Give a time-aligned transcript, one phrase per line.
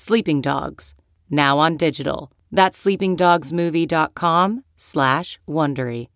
[0.00, 0.94] Sleeping Dogs,
[1.28, 2.30] now on digital.
[2.52, 6.06] That's sleepingdogsmovie.com slash Wondery.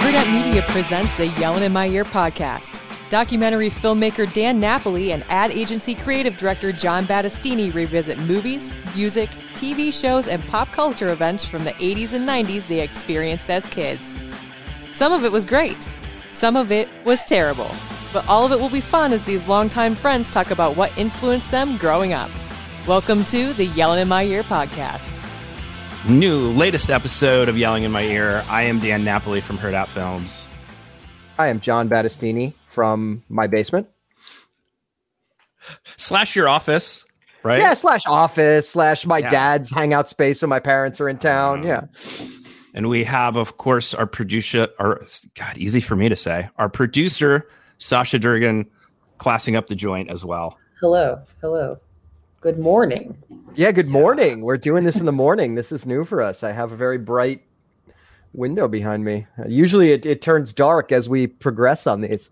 [0.00, 2.80] Hurrdat Media presents the Yellin' in My Ear podcast.
[3.08, 9.92] Documentary filmmaker Dan Napoli and ad agency creative director John Battistini revisit movies, music, TV
[9.92, 14.18] shows, and pop culture events from the 80s and 90s they experienced as kids.
[14.92, 15.88] Some of it was great,
[16.32, 17.70] some of it was terrible,
[18.12, 21.50] but all of it will be fun as these longtime friends talk about what influenced
[21.50, 22.30] them growing up.
[22.86, 25.18] Welcome to the Yelling in My Ear podcast.
[26.08, 28.42] New latest episode of Yelling in My Ear.
[28.48, 30.48] I am Dan Napoli from Hurrdat Films.
[31.38, 33.88] I am John Battistini from my basement.
[35.96, 37.06] Slash your office,
[37.44, 37.60] right?
[37.60, 39.30] Yeah, slash office, slash my Yeah.
[39.30, 41.64] dad's hangout space when my parents are in town.
[41.64, 41.86] Uh,
[42.18, 42.26] yeah.
[42.74, 45.06] And we have, of course, our producer, or
[45.38, 47.46] God, easy for me to say, our producer,
[47.82, 48.70] Sasha Durgan,
[49.18, 50.56] classing up the joint as well.
[50.80, 51.78] Hello, hello.
[52.40, 53.16] Good morning.
[53.54, 54.40] Yeah, good morning.
[54.40, 55.54] We're doing this in the morning.
[55.54, 56.42] This is new for us.
[56.42, 57.42] I have a very bright
[58.32, 59.26] window behind me.
[59.46, 62.30] Usually it, it turns dark as we progress on these.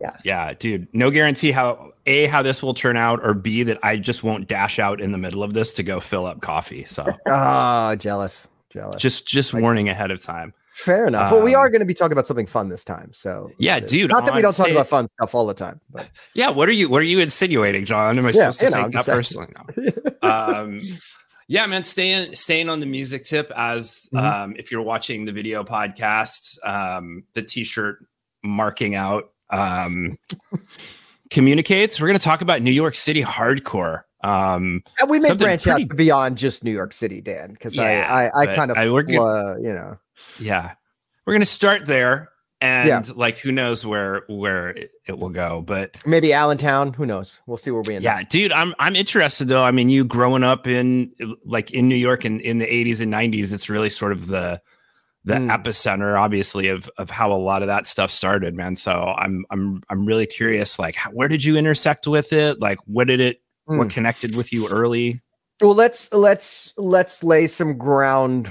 [0.00, 3.78] Yeah, Yeah, dude, no guarantee how A, how this will turn out, or B, that
[3.82, 6.84] I just won't dash out in the middle of this to go fill up coffee.
[6.84, 8.46] So Ah, jealous.
[8.70, 9.00] Jealous.
[9.00, 10.52] just just warning ahead of time.
[10.78, 11.30] Fair enough.
[11.30, 13.10] but we um, are going to be talking about something fun this time.
[13.12, 15.80] So Yeah, dude, Not that we don't talk stage- about fun stuff all the time.
[15.90, 18.16] But Yeah, what are you what are you insinuating, John?
[18.18, 19.48] Am I Yeah, supposed to know, take that personally?
[20.22, 20.28] No.
[20.28, 20.78] um,
[21.48, 24.22] yeah, man, staying staying on the music tip as Mhm.
[24.44, 28.04] um, if you're watching the video podcast, um, the t-shirt
[28.44, 30.16] marking out um,
[31.30, 32.00] communicates.
[32.00, 34.02] We're going to talk about New York City hardcore.
[34.22, 38.06] Um, and we may branch pretty- out beyond just New York City, Dan, because Yeah,
[38.10, 39.96] I, I, I kind of, I- we're uh, you know,
[40.40, 40.74] yeah,
[41.26, 42.30] we're going to start there,
[42.60, 43.02] and Yeah.
[43.14, 46.92] like who knows where where it, it will go, but maybe Allentown.
[46.94, 47.40] Who knows?
[47.46, 48.18] We'll see where we end up.
[48.20, 49.64] Yeah, dude, I'm I'm interested though.
[49.64, 51.12] I mean, you growing up in
[51.44, 54.60] like in New York in, in the 80s and 90s, it's really sort of the
[55.24, 55.62] the Mm.
[55.62, 58.76] epicenter, obviously, of of how a lot of that stuff started, man.
[58.76, 62.60] So I'm I'm I'm really curious, like, how, where did you intersect with it?
[62.60, 63.42] Like, what did it?
[63.66, 63.90] What Mm.
[63.90, 65.20] connected with you early?
[65.60, 68.50] Well, let's let's let's lay some ground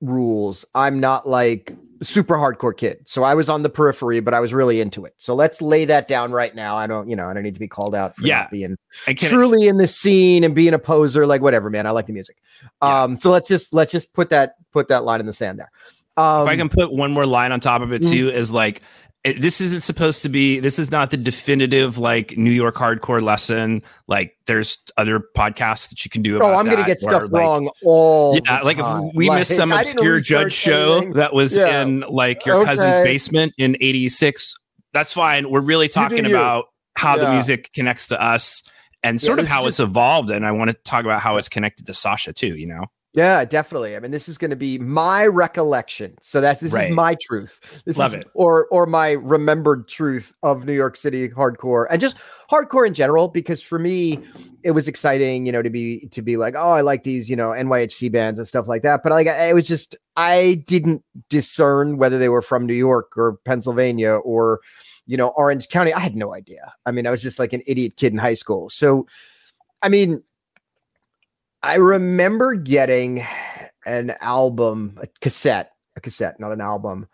[0.00, 0.64] rules.
[0.74, 4.54] I'm not like super hardcore kid, so I was on the periphery, but I was
[4.54, 5.14] really into it.
[5.18, 6.76] So let's lay that down right now.
[6.76, 8.48] I don't, you know, I don't need to be called out for Yeah.
[8.50, 8.76] being
[9.16, 11.86] truly in the scene and being a poser, like whatever, man.
[11.86, 12.36] I like the music.
[12.82, 13.02] Yeah.
[13.02, 15.70] Um, so let's just let's just put that put that line in the sand there.
[16.16, 18.82] Um, if I can put one more line on top of it too, is like
[19.22, 20.60] it, this isn't supposed to be.
[20.60, 23.82] This is not the definitive like New York hardcore lesson.
[24.06, 26.36] Like, there's other podcasts that you can do.
[26.36, 29.56] About oh, I'm gonna get stuff like, wrong all Yeah, like if we Like, missed
[29.56, 31.12] some obscure judge show anything.
[31.14, 31.82] that was Yeah.
[31.82, 34.54] in like your cousin's basement in 86,
[34.94, 35.50] that's fine.
[35.50, 36.30] We're really talking you.
[36.30, 36.66] about
[36.96, 38.62] how the music connects to us
[39.02, 40.30] and Yeah, sort of how is it's evolved.
[40.30, 42.86] And I want to talk about how it's connected to Sasha too, you know?
[43.14, 43.96] Yeah, definitely.
[43.96, 46.16] I mean, this is going to be my recollection.
[46.22, 46.90] So that's this Right.
[46.90, 47.58] is my truth.
[47.84, 48.30] This Love is, it.
[48.34, 52.16] Or or my remembered truth of New York City hardcore and just
[52.48, 53.26] hardcore in general.
[53.26, 54.20] Because for me,
[54.62, 57.34] it was exciting, you know, to be to be like, oh, I like these, you
[57.34, 59.00] know, NYHC bands and stuff like that.
[59.02, 63.16] But like, I- it was just I didn't discern whether they were from New York
[63.16, 64.60] or Pennsylvania or
[65.06, 65.92] you know Orange County.
[65.92, 66.72] I had no idea.
[66.86, 68.70] I mean, I was just like an idiot kid in high school.
[68.70, 69.08] So,
[69.82, 70.22] I mean.
[71.62, 73.26] I remember getting
[73.84, 77.06] an album, a cassette, a cassette, not an album,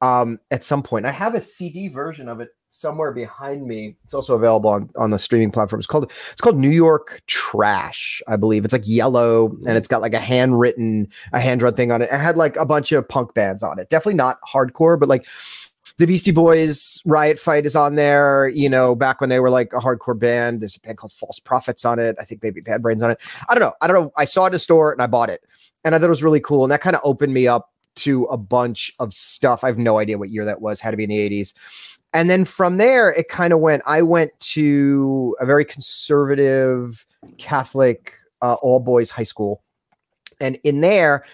[0.00, 1.06] um, at some point.
[1.06, 3.96] I have a CD version of it somewhere behind me.
[4.04, 5.78] It's also available on, on the streaming platform.
[5.78, 8.64] It's called it's called New York Thrash, I believe.
[8.64, 12.10] It's like yellow and it's got like a handwritten, a hand-drawn thing on it.
[12.10, 13.88] It had like a bunch of punk bands on it.
[13.90, 15.26] Definitely not hardcore, but like
[16.02, 19.72] the Beastie Boys Riot Fight is on there, you know, back when they were like
[19.72, 20.60] a hardcore band.
[20.60, 22.16] There's a band called False Prophets on it.
[22.18, 23.20] I think maybe Bad Brains on it.
[23.48, 23.72] I don't know.
[23.80, 24.12] I don't know.
[24.16, 25.44] I saw it at a store and I bought it.
[25.84, 26.64] And I thought it was really cool.
[26.64, 29.62] And that kind of opened me up to a bunch of stuff.
[29.62, 31.52] I have no idea what year that was, had to be in the 80s.
[32.12, 33.84] And then from there, it kind of went.
[33.86, 37.06] I went to a very conservative
[37.38, 39.62] Catholic uh, all boys high school.
[40.40, 41.24] And in there,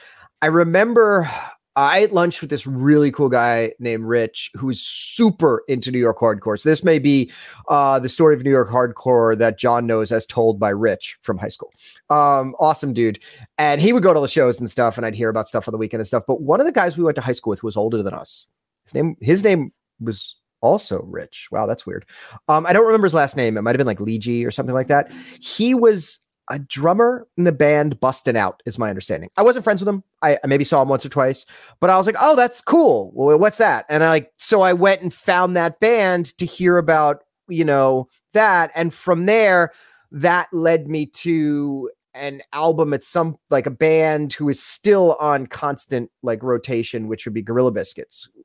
[0.43, 1.31] I remember
[1.79, 6.01] I ate lunch with this really cool guy named Rich, who is super into New
[6.01, 6.59] York hardcore.
[6.59, 7.31] So this may be
[7.69, 11.39] uh, the story of New York hardcore that John knows as told by Rich from
[11.39, 11.73] high school.
[12.11, 13.21] Um, awesome dude,
[13.59, 15.73] and he would go to the shows and stuff, and I'd hear about stuff on
[15.73, 16.25] the weekend and stuff.
[16.27, 18.49] But one of the guys we went to high school with was older than us.
[18.83, 21.47] His name, his name was also Rich.
[21.53, 22.07] Wow, that's weird.
[22.49, 23.57] Um, I don't remember his last name.
[23.57, 25.13] It might have been like Lee or something like that.
[25.39, 26.19] He was
[26.51, 29.31] a drummer in the band Bustin' Out, is my understanding.
[29.37, 30.03] I wasn't friends with him.
[30.23, 31.47] I, I maybe saw him once or twice,
[31.81, 33.13] but I was like, oh, that's cool.
[33.15, 33.85] Well, what's that?
[33.89, 38.09] And I like, so I went and found that band to hear about, you know,
[38.33, 38.71] that.
[38.75, 39.73] And from there,
[40.11, 45.47] that led me to an album at some like a band who is still on
[45.47, 48.43] constant like rotation, which would be Gorilla Biscuits, you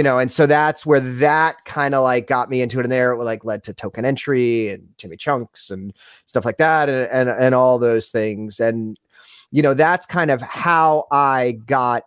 [0.00, 0.02] uh-huh.
[0.02, 2.84] know, and so that's where that kind of like got me into it.
[2.84, 5.92] And there it like led to Token Entry and Jimmy Chunks and
[6.26, 8.60] stuff like that, and and, and all those things.
[8.60, 8.98] And
[9.50, 12.04] you know, that's kind of how I got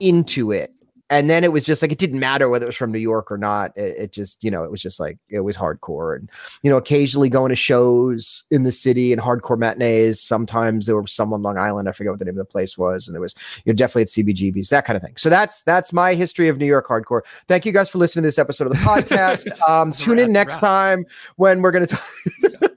[0.00, 0.72] into it
[1.10, 3.30] and then it was just like it didn't matter whether it was from New York
[3.30, 3.76] or not.
[3.76, 6.30] It, it, just, you know, it was just like it was hardcore, and
[6.62, 10.20] you know, occasionally going to shows in the city and hardcore matinees.
[10.20, 11.88] Sometimes there was some on Long Island.
[11.88, 13.34] I forget what the name of the place was, and there was
[13.64, 15.16] you know definitely at CBGBs, that kind of thing.
[15.16, 17.22] So that's that's my history of New York hardcore.
[17.46, 19.48] Thank you guys for listening to this episode of the podcast.
[19.68, 21.06] Um, tune in next time
[21.36, 22.62] when we're going to talk.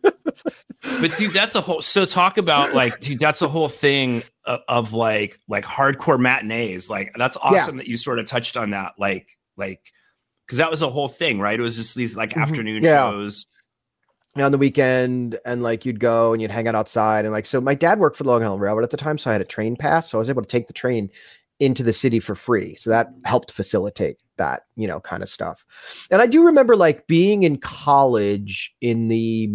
[1.02, 1.82] but dude, that's a whole.
[1.82, 6.90] So talk about like, dude, that's a whole thing of, of like like hardcore matinees.
[6.90, 7.84] Like that's awesome yeah.
[7.84, 8.94] that you sort of touched on that.
[8.98, 9.82] Like like
[10.46, 11.60] because that was a whole thing, right?
[11.60, 12.42] It was just these like mm-hmm.
[12.42, 13.10] afternoon yeah.
[13.10, 13.46] shows
[14.38, 17.60] on the weekend and like you'd go and you'd hang out outside and like so
[17.60, 19.46] my dad worked for the long island railroad at the time so i had a
[19.46, 21.10] train pass so i was able to take the train
[21.60, 25.68] into the city for free so that helped facilitate that, you know, kind of stuff.
[26.10, 29.48] And I do remember like being in college in the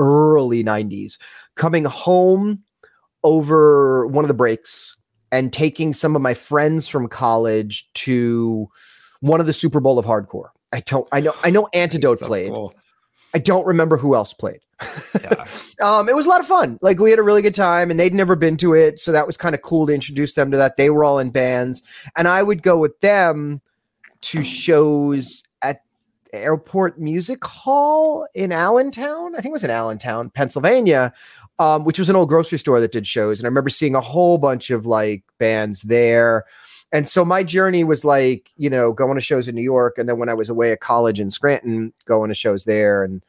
[0.00, 1.18] early 90s,
[1.54, 2.60] coming home
[3.22, 4.96] over one of the breaks
[5.30, 8.66] and taking some of my friends from college to
[9.20, 10.48] one of the Super Bowl of hardcore.
[10.72, 12.50] I don't I know I know Antidote That's played.
[12.50, 12.74] Cool.
[13.34, 14.60] I don't remember who else played.
[15.20, 15.44] Yeah.
[15.80, 16.78] um, it was a lot of fun.
[16.82, 19.26] Like we had a really good time, and they'd never been to it, so that
[19.26, 20.76] was kind of cool to introduce them to that.
[20.76, 21.82] They were all in bands,
[22.16, 23.60] and I would go with them
[24.24, 25.82] to shows at
[26.32, 29.34] Airport Music Hall in Allentown.
[29.34, 31.12] I think it was in Allentown, Pennsylvania,
[31.58, 33.38] um, which was an old grocery store that did shows.
[33.38, 36.44] And I remember seeing a whole bunch of like bands there.
[36.90, 40.08] And so my journey was like, you know, going to shows in New York, and
[40.08, 43.20] then when I was away at college in Scranton, going to shows there, and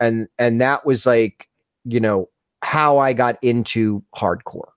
[0.00, 1.48] and and that was like,
[1.84, 2.28] you know,
[2.62, 4.73] how I got into hardcore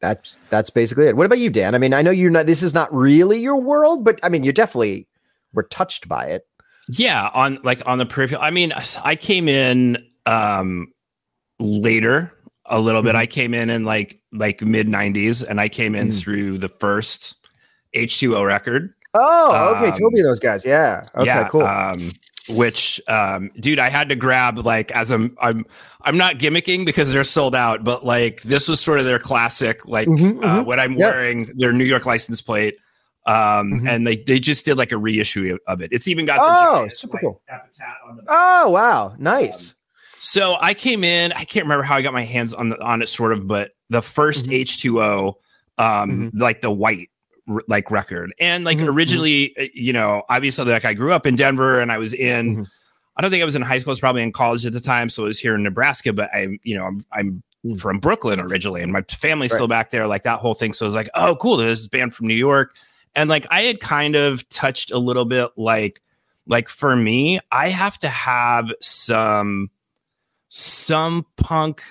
[0.00, 1.16] that's that's basically it.
[1.16, 1.74] What about you, Dan?
[1.74, 2.46] I mean, I know you're not.
[2.46, 5.06] This is not really your world, but I mean, you definitely
[5.52, 6.46] were touched by it.
[6.88, 8.42] Yeah, on like on the peripheral.
[8.42, 10.92] I mean, I came in um
[11.58, 12.32] later
[12.66, 13.08] a little mm-hmm.
[13.08, 13.14] bit.
[13.14, 16.18] I came in in like like mid '90s, and I came in mm-hmm.
[16.18, 17.36] through the first
[17.94, 18.94] H2O record.
[19.14, 20.64] Oh, okay, um, Toby, those guys.
[20.64, 21.06] Yeah.
[21.14, 21.62] Okay, yeah, cool.
[21.62, 22.12] Um,
[22.48, 25.64] which um dude i had to grab like as i'm i'm
[26.02, 29.86] i'm not gimmicking because they're sold out but like this was sort of their classic
[29.86, 30.64] like mm-hmm, uh, mm-hmm.
[30.64, 31.12] when i'm yep.
[31.12, 32.76] wearing their new york license plate
[33.26, 33.88] um mm-hmm.
[33.88, 36.98] and they they just did like a reissue of it it's even got oh giant,
[36.98, 37.42] super like, cool
[38.28, 39.76] oh wow nice um,
[40.18, 43.00] so i came in i can't remember how i got my hands on the, on
[43.00, 45.82] it sort of but the 1st h2o mm-hmm.
[45.82, 46.38] um mm-hmm.
[46.38, 47.08] like the white
[47.68, 48.32] like record.
[48.38, 48.96] And like mm-hmm, mm-hmm.
[48.96, 49.66] originally, mm-hmm.
[49.74, 52.62] you know, obviously like I grew up in Denver and I was in mm-hmm.
[53.16, 54.80] I don't think I was in high school, I was probably in college at the
[54.80, 57.80] time, so I was here in Nebraska, but I'm, you know, I'm I'm mm.
[57.80, 59.56] from Brooklyn originally and my family's right.
[59.56, 60.72] still back there, like that whole thing.
[60.72, 62.74] So I was like, oh cool, there's this band from New York.
[63.14, 66.00] And like I had kind of touched a little bit like
[66.46, 69.70] like for me, I have to have some
[70.48, 71.82] some punk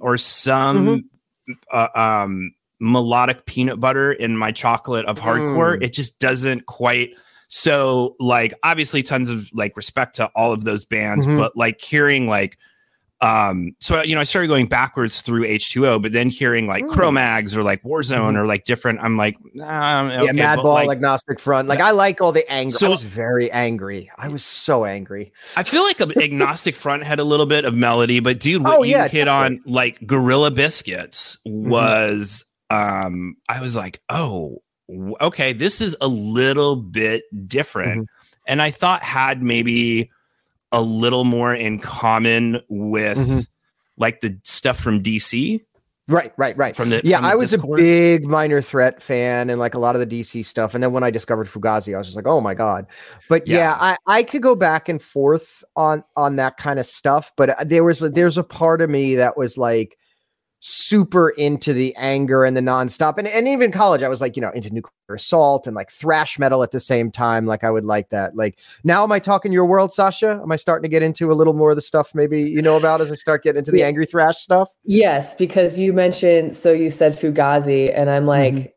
[0.00, 1.04] or some
[1.48, 1.52] mm-hmm.
[1.72, 5.76] uh, um melodic peanut butter in my chocolate of hardcore.
[5.76, 5.82] Mm.
[5.82, 7.10] It just doesn't quite.
[7.48, 11.38] So, like, obviously, tons of like respect to all of those bands, mm-hmm.
[11.38, 12.56] but like hearing like,
[13.22, 16.92] um, so you know, I started going backwards through H2O, but then hearing like mm.
[16.92, 18.36] Cro-Mags or like Warzone mm-hmm.
[18.36, 21.68] or like different, I'm like, nah, okay, yeah, Madball, like, agnostic front.
[21.68, 22.76] Like, I like all the anger.
[22.76, 24.10] So, I was very angry.
[24.16, 25.32] I was so angry.
[25.56, 28.82] I feel like agnostic front had a little bit of melody, but dude, what oh,
[28.84, 29.58] you yeah, hit definitely.
[29.58, 31.68] on like Gorilla Biscuits mm-hmm.
[32.70, 34.62] Um, I was like, oh,
[35.20, 38.02] okay, this is a little bit different.
[38.02, 38.42] Mm-hmm.
[38.46, 40.10] And I thought had maybe
[40.72, 43.40] a little more in common with mm-hmm.
[43.96, 45.60] like the stuff from DC.
[46.08, 46.74] Right, right, right.
[46.74, 47.74] From the yeah, from the I was Dischord.
[47.74, 50.74] a big Minor Threat fan and like a lot of the DC stuff.
[50.74, 52.86] And then when I discovered Fugazi, I was just like, oh my god.
[53.28, 56.86] But yeah, yeah I I could go back and forth on on that kind of
[56.86, 57.30] stuff.
[57.36, 59.96] But uh, there was a, there's a part of me that was like,
[60.60, 63.16] super into the anger and the nonstop.
[63.16, 66.38] And, and even college, I was like, you know, into nuclear assault and like thrash
[66.38, 67.46] metal at the same time.
[67.46, 68.36] Like I would like that.
[68.36, 70.38] Like now am I talking your world, Sasha?
[70.42, 72.76] Am I starting to get into a little more of the stuff maybe you know
[72.76, 73.86] about as I start getting into the Yeah.
[73.86, 74.68] angry thrash stuff?
[74.84, 78.72] Yes, because you mentioned so you said Fugazi, and I'm like, Mhm.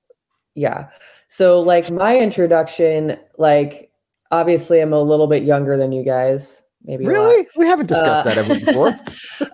[0.56, 0.90] yeah.
[1.28, 3.92] So like my introduction, like
[4.32, 6.63] obviously I'm a little bit younger than you guys.
[6.86, 7.14] Maybe a lot.
[7.14, 7.48] Really?
[7.56, 9.00] We haven't discussed Uh, that ever before.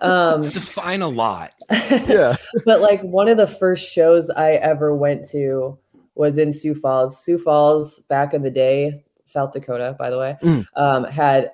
[0.00, 1.52] um, Define a lot.
[1.70, 2.36] yeah.
[2.64, 5.78] but like one of the first shows I ever went to
[6.16, 7.22] was in Sioux Falls.
[7.24, 10.66] Sioux Falls back in the day, South Dakota, by the way, Mm.
[10.76, 11.52] um, had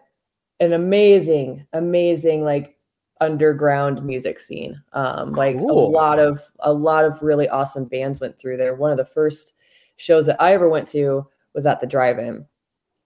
[0.60, 2.76] an amazing, amazing like
[3.20, 4.80] underground music scene.
[4.94, 5.88] Um, like Cool.
[5.88, 8.74] a lot of a lot of really awesome bands went through there.
[8.74, 9.52] One of the first
[9.96, 12.46] shows that I ever went to was at the drive-in.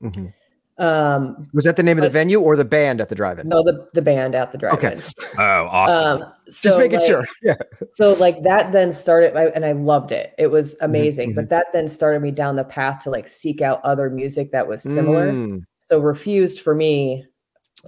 [0.02, 0.32] Mhm.
[0.80, 3.48] Um, Was that the name of the venue or the band at the drive-in?
[3.48, 4.78] no, the the band at the drive-in.
[4.98, 5.02] Okay.
[5.38, 6.22] Oh, awesome.
[6.22, 7.24] Um, so Just making like, sure.
[7.42, 7.54] Yeah.
[7.92, 11.34] so like that then started I- and i loved it it was amazing mhm.
[11.36, 14.66] but that then started me down the path to like seek out other music that
[14.66, 17.24] was similar Mm, so refused for me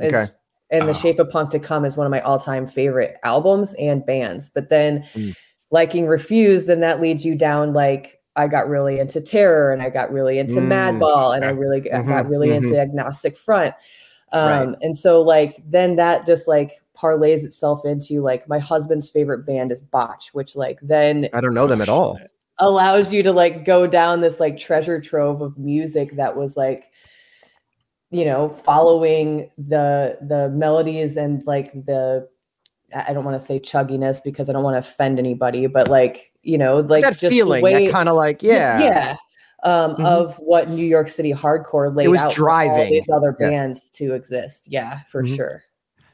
[0.01, 0.31] is Okay.
[0.71, 0.95] and the Oh.
[0.95, 4.69] shape of punk to come is one of my all-time favorite albums and bands but
[4.69, 5.35] then Mm.
[5.71, 9.91] liking refused then that leads you down like i got really into terror and i
[9.91, 12.57] got really into Mm, madball and i really got, got Mhm, really mhm.
[12.57, 13.75] into agnostic front
[14.33, 14.77] um Right.
[14.81, 19.71] and so like then that just like parlays itself into like my husband's favorite band
[19.73, 22.19] is botch which like then I don't know them at all.
[22.59, 26.91] allows you to like go down this like treasure trove of music that was like
[28.11, 32.29] you know following the the melodies and like the
[32.95, 35.89] I I don't want to say chugginess because I don't want to offend anybody, but
[35.89, 38.81] like you know, like that just the feeling, way, that kind of like, yeah.
[38.81, 39.17] yeah,
[39.65, 40.05] um, Mhm.
[40.05, 42.91] of what New York City hardcore laid was out for all driving.
[42.93, 43.49] these other Yeah.
[43.51, 44.65] bands to exist.
[44.69, 45.37] Yeah, for Mhm.
[45.37, 45.63] sure.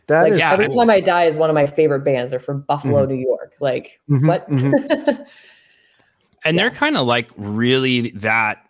[0.07, 2.31] That like is Yeah, every I- time I die is one of my favorite bands.
[2.31, 3.55] They're from Buffalo, New York.
[3.61, 4.49] Like Mhm, what?
[4.51, 4.73] mhm.
[6.45, 8.65] and they're kind of like really that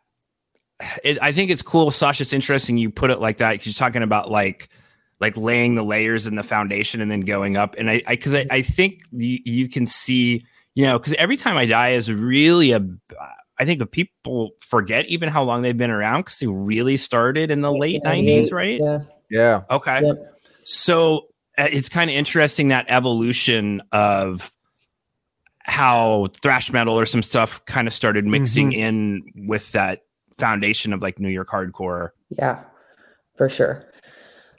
[1.05, 3.73] it, i think it's cool sasha it's interesting you put it like that because you're
[3.89, 4.69] talking about like
[5.21, 8.47] like laying the layers and the foundation and then going up and i because I,
[8.51, 10.45] I, think you, you can see
[10.79, 12.81] you know because every time i die is really a
[13.59, 17.61] i think people forget even how long they've been around because they really started in
[17.63, 19.01] the late 90s right Yeah.
[19.29, 19.63] yeah.
[19.71, 20.17] okay Yep.
[20.63, 21.27] so
[21.59, 24.53] uh, it's kind of interesting that evolution of
[25.63, 30.03] how thrash metal or some stuff kind of started mixing in with that
[30.39, 32.11] foundation of like New York hardcore.
[32.31, 32.61] Yeah,
[33.37, 33.85] for sure.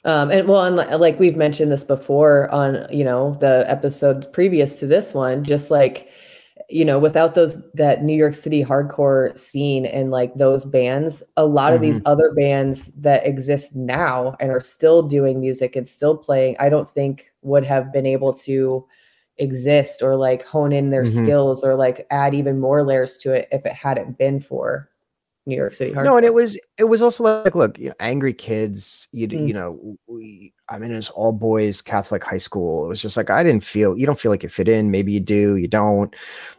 [0.05, 4.75] Um, and well, and like we've mentioned this before on, you know, the episode previous
[4.77, 6.09] to this one, just like,
[6.69, 11.45] you know, without those, that New York City hardcore scene and like those bands, a
[11.45, 16.15] lot of these other bands that exist now and are still doing music and still
[16.15, 18.85] playing, I don't think would have been able to
[19.37, 21.23] exist or like hone in their Mhm.
[21.23, 24.89] skills or like add even more layers to it if it hadn't been for
[25.49, 26.03] New York City hardcore.
[26.05, 29.07] No, and it was it was also like, look, you know, angry kids.
[29.11, 29.47] You Mm.
[29.47, 30.53] you know, we.
[30.69, 32.85] I mean, it's all boys Catholic high school.
[32.85, 33.97] It was just like I didn't feel.
[33.97, 34.91] You don't feel like you fit in.
[34.91, 35.55] Maybe you do.
[35.55, 36.15] You don't.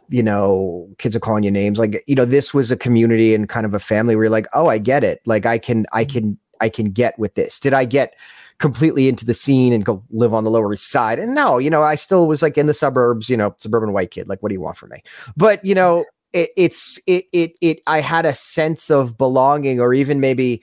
[0.09, 1.79] You know, kids are calling you names.
[1.79, 4.47] Like you know, this was a community and kind of a family where you're like,
[4.53, 5.21] oh, I get it.
[5.25, 7.59] Like I can, I can, I can get with this.
[7.59, 8.13] Did I get?
[8.59, 11.67] completely into the scene and go live on the lower east side and no you
[11.67, 14.49] know i still was like in the suburbs you know suburban white kid like what
[14.49, 15.01] do you want from me
[15.35, 19.93] but you know it, it's it it it i had a sense of belonging or
[19.93, 20.61] even maybe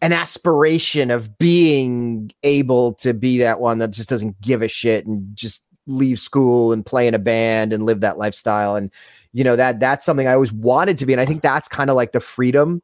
[0.00, 5.06] an aspiration of being able to be that one that just doesn't give a shit
[5.06, 8.76] and just leave school and play in a band and live that lifestyle.
[8.76, 8.90] And
[9.32, 11.12] you know that that's something i always wanted to be.
[11.12, 12.82] And i think that's kind of like the freedom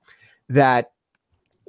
[0.49, 0.92] that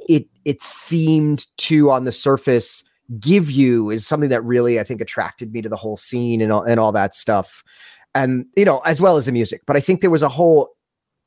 [0.09, 2.83] it it seemed to on the surface
[3.19, 6.51] give you is something that really I think attracted me to the whole scene and
[6.51, 7.61] all, and all that stuff
[8.15, 10.69] and you know as well as the music but I think there was a whole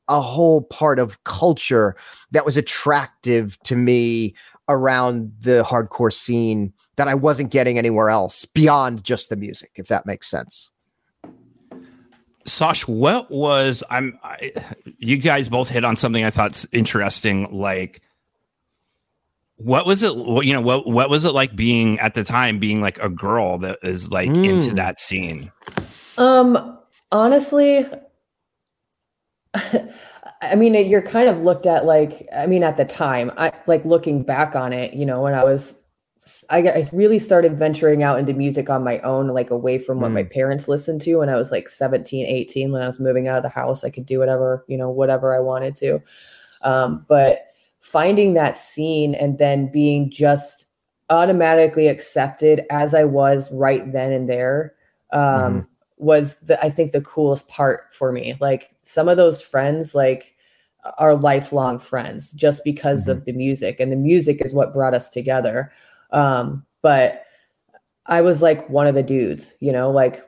[0.07, 1.95] a whole part of culture
[2.31, 4.35] that was attractive to me
[4.69, 9.87] around the hardcore scene that I wasn't getting anywhere else beyond just the music if
[9.87, 10.71] that makes sense
[12.47, 14.51] Sosh, what was I'm I,
[14.99, 18.01] you guys both hit on something I thought's interesting like
[19.57, 22.59] what was it what you know what what was it like being at the time
[22.59, 24.75] being like a girl that is like into Mm.
[24.75, 25.51] that scene
[26.17, 26.79] Um,
[27.11, 27.85] honestly,
[30.41, 33.85] I mean, you're kind of looked at like, I mean, at the time, I like
[33.85, 35.81] looking back on it, you know, when I was,
[36.49, 40.11] I, I really started venturing out into music on my own, like away from what
[40.11, 43.37] my parents listened to when I was like 17, 18, when I was moving out
[43.37, 46.01] of the house, I could do whatever, you know, whatever I wanted to.
[46.63, 47.45] Um, but
[47.79, 50.65] finding that scene and then being just
[51.11, 54.73] automatically accepted as I was right then and there
[55.13, 58.35] um, was the I think the coolest part for me.
[58.39, 60.35] Like some of those friends like
[60.97, 63.11] are lifelong friends just because mm-hmm.
[63.11, 65.71] of the music and the music is what brought us together.
[66.11, 67.23] Um, but
[68.05, 70.23] I was like one of the dudes, you know, like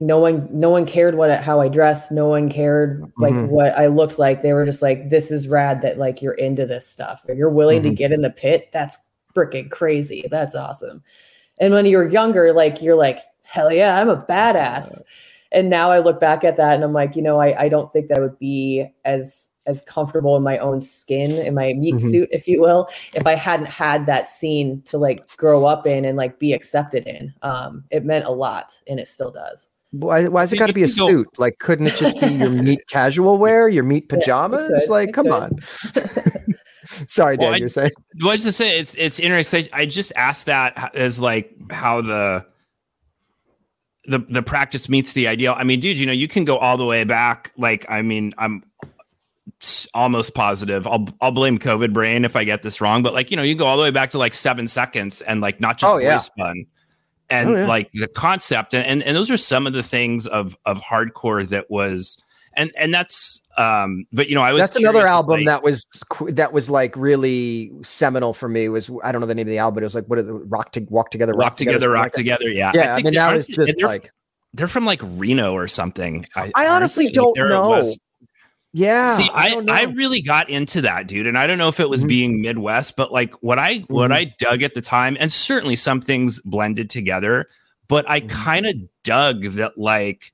[0.00, 3.52] no one no one cared what how I dressed, no one cared like mm-hmm.
[3.52, 4.42] what I looked like.
[4.42, 7.24] They were just like this is rad that like you're into this stuff.
[7.28, 7.90] If you're willing mm-hmm.
[7.90, 8.98] to get in the pit, that's
[9.34, 10.26] freaking crazy.
[10.30, 11.02] That's awesome.
[11.60, 15.02] And when you're younger, like you're like, hell yeah, I'm a badass.
[15.52, 17.92] And now I look back at that and I'm like, you know, I, I don't
[17.92, 22.10] think that would be as as comfortable in my own skin, in my meat mm-hmm.
[22.10, 26.04] suit, if you will, if I hadn't had that scene to like grow up in
[26.04, 27.32] and like be accepted in.
[27.42, 29.68] Um, it meant a lot and it still does.
[29.92, 31.28] Why, why has it got to be a suit?
[31.38, 34.84] Like, couldn't it just be your meat casual wear, your meat pajamas?
[34.86, 35.58] Yeah, like, come on.
[36.84, 37.90] Sorry, Dan, well, you're saying.
[38.20, 39.68] Well, I was just say it's it's interesting.
[39.72, 42.44] I just asked that as like how the
[44.04, 45.54] the the practice meets the ideal.
[45.56, 47.52] I mean, dude, you know, you can go all the way back.
[47.56, 48.64] Like, I mean, I'm
[49.94, 50.86] almost positive.
[50.86, 53.54] I'll I'll blame COVID brain if I get this wrong, but like, you know, you
[53.54, 56.18] go all the way back to like seven seconds and like not just oh, yeah.
[56.38, 56.66] fun.
[57.30, 57.66] And oh, yeah.
[57.66, 61.48] like the concept and, and and those are some of the things of of hardcore
[61.48, 62.21] that was
[62.54, 65.86] and and that's um but you know i was that's another album say, that was
[66.28, 69.58] that was like really seminal for me was i don't know the name of the
[69.58, 71.90] album but it was like what the rock to walk together rock, rock together, together
[71.90, 74.10] rock together yeah yeah i, I mean now it's just they're, like
[74.54, 77.92] they're from like reno or something i, I honestly don't like know
[78.72, 81.78] yeah see I, I, I really got into that dude and i don't know if
[81.80, 82.08] it was mm-hmm.
[82.08, 83.92] being midwest but like what i mm-hmm.
[83.92, 87.48] what i dug at the time and certainly some things blended together
[87.88, 88.28] but i mm-hmm.
[88.28, 90.32] kind of dug that like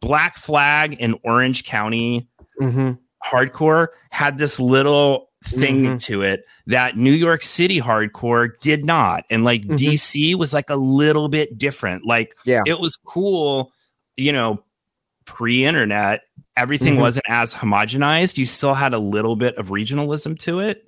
[0.00, 2.28] Black Flag in Orange County
[2.60, 2.92] mm-hmm.
[3.24, 5.96] hardcore had this little thing mm-hmm.
[5.98, 9.24] to it that New York City hardcore did not.
[9.30, 9.74] And like mm-hmm.
[9.74, 12.04] DC was like a little bit different.
[12.04, 12.62] Like yeah.
[12.66, 13.72] it was cool,
[14.16, 14.62] you know,
[15.24, 16.22] pre-internet,
[16.56, 17.02] everything mm-hmm.
[17.02, 18.38] wasn't as homogenized.
[18.38, 20.87] You still had a little bit of regionalism to it.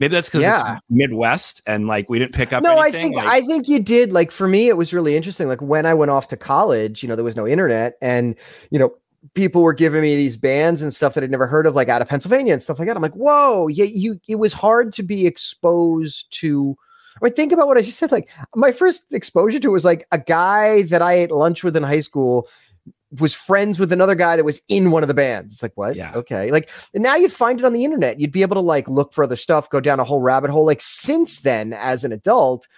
[0.00, 0.76] Maybe that's because yeah.
[0.76, 2.62] it's Midwest and like we didn't pick up.
[2.62, 2.88] No, anything.
[2.88, 4.14] I think like, I think you did.
[4.14, 5.46] Like for me, it was really interesting.
[5.46, 8.34] Like when I went off to college, you know, there was no internet, and
[8.70, 8.94] you know,
[9.34, 12.00] people were giving me these bands and stuff that I'd never heard of, like out
[12.00, 12.96] of Pennsylvania and stuff like that.
[12.96, 14.18] I'm like, whoa, yeah, you.
[14.26, 16.74] It was hard to be exposed to.
[17.20, 18.10] I mean, think about what I just said.
[18.10, 21.76] Like my first exposure to it was like a guy that I ate lunch with
[21.76, 22.48] in high school
[23.18, 25.54] was friends with another guy that was in one of the bands.
[25.54, 25.96] It's like, what?
[25.96, 26.12] Yeah.
[26.14, 26.50] Okay.
[26.50, 28.20] Like now you'd find it on the internet.
[28.20, 30.64] You'd be able to like look for other stuff, go down a whole rabbit hole.
[30.64, 32.68] Like since then, as an adult,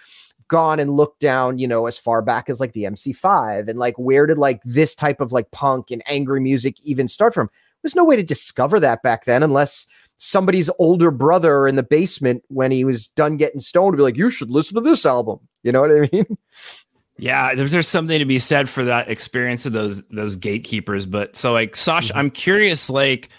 [0.47, 3.97] gone and looked down, you know, as far back as like the MC5 and like
[3.97, 7.49] where did like this type of like punk and angry music even start from?
[7.81, 12.43] There's no way to discover that back then unless somebody's older brother in the basement
[12.47, 15.39] when he was done getting stoned would be like, you should listen to this album.
[15.63, 16.37] You know what I mean?
[17.17, 21.05] Yeah, there's, there's something to be said for that experience of those those gatekeepers.
[21.05, 22.19] But so like Sasha, mm-hmm.
[22.19, 23.29] I'm curious, like,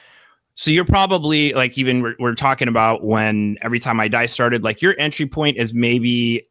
[0.54, 4.62] so you're probably like even we're, we're talking about when every time I die started,
[4.62, 6.46] like your entry point is maybe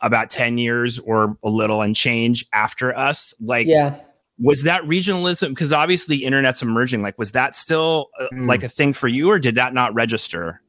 [0.00, 3.32] about 10 years or a little and change after us.
[3.40, 4.00] Like, yeah.
[4.38, 5.50] Was that regionalism?
[5.50, 7.02] Because obviously the internet's emerging.
[7.02, 8.48] Like, was that still uh, mm.
[8.48, 10.60] like a thing for you, or did that not register?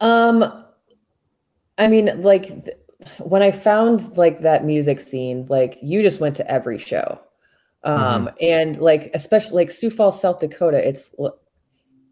[0.00, 0.64] Um,
[1.78, 2.76] I mean, like th-
[3.20, 7.20] when I found like that music scene, like you just went to every show.
[7.84, 8.36] Um, mm-hmm.
[8.40, 11.14] and like especially like Sioux Falls, South Dakota, it's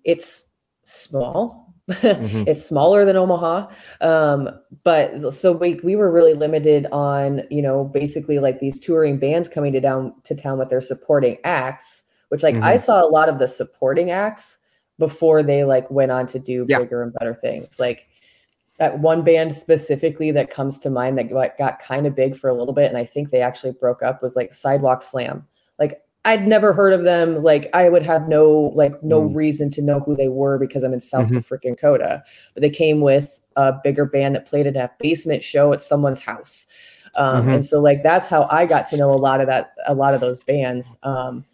[0.05, 0.45] it's
[0.85, 1.75] small.
[1.89, 2.45] mm-hmm.
[2.47, 3.69] It's smaller than Omaha.
[4.01, 4.51] Um,
[4.85, 9.49] but so we we were really limited on, you know, basically like these touring bands
[9.49, 12.65] coming to down to town with their supporting acts, which like mm-hmm.
[12.65, 14.59] I saw a lot of the supporting acts
[14.99, 16.79] before they like went on to do yeah.
[16.79, 17.81] bigger and better things.
[17.81, 18.09] Like
[18.79, 22.49] that one band specifically that comes to mind that got, got kind of big for
[22.49, 25.47] a little bit and i think they actually broke up was like sidewalk slam
[25.79, 29.35] like i'd never heard of them like i would have no like no mm.
[29.35, 31.39] reason to know who they were because i'm in south mm-hmm.
[31.39, 32.23] freaking dakota
[32.55, 36.21] but they came with a bigger band that played at a basement show at someone's
[36.21, 36.67] house
[37.17, 37.51] um, mm-hmm.
[37.51, 40.15] and so like that's how i got to know a lot of that a lot
[40.15, 41.45] of those bands um,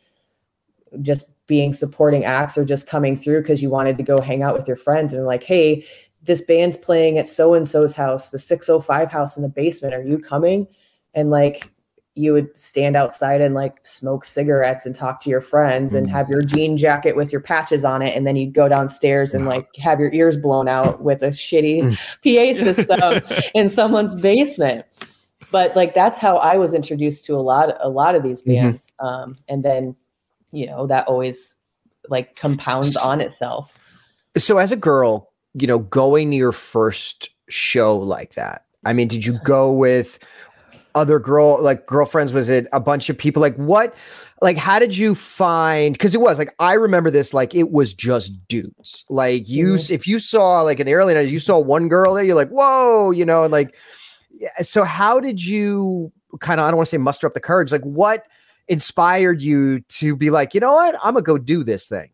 [1.02, 4.56] just being supporting acts or just coming through because you wanted to go hang out
[4.56, 5.84] with your friends and like hey
[6.22, 9.94] this band's playing at so and so's house, the 605 house in the basement.
[9.94, 10.66] Are you coming?
[11.14, 11.72] And like
[12.18, 16.10] you would stand outside and like smoke cigarettes and talk to your friends and mm.
[16.10, 18.16] have your jean jacket with your patches on it.
[18.16, 21.96] And then you'd go downstairs and like have your ears blown out with a shitty
[21.96, 22.56] mm.
[22.56, 24.84] PA system in someone's basement.
[25.52, 28.50] But like that's how I was introduced to a lot, a lot of these mm-hmm.
[28.50, 28.92] bands.
[29.00, 29.06] Mm-hmm.
[29.06, 29.94] Um, and then,
[30.50, 31.54] you know, that always
[32.08, 33.78] like compounds on itself.
[34.36, 38.64] So as a girl, you know, going to your first show like that?
[38.84, 40.18] I mean, did you go with
[40.94, 42.32] other girl like girlfriends?
[42.32, 43.40] Was it a bunch of people?
[43.40, 43.94] Like what?
[44.40, 45.94] Like how did you find?
[45.94, 49.04] Because it was like I remember this like it was just dudes.
[49.08, 49.92] Like you, mm-hmm.
[49.92, 52.50] if you saw like in the early nights, you saw one girl there, you're like,
[52.50, 53.74] whoa, you know, and like.
[54.62, 56.66] So how did you kind of?
[56.66, 57.72] I don't want to say muster up the courage.
[57.72, 58.24] Like what
[58.68, 62.10] inspired you to be like, you know what, I'm gonna go do this thing?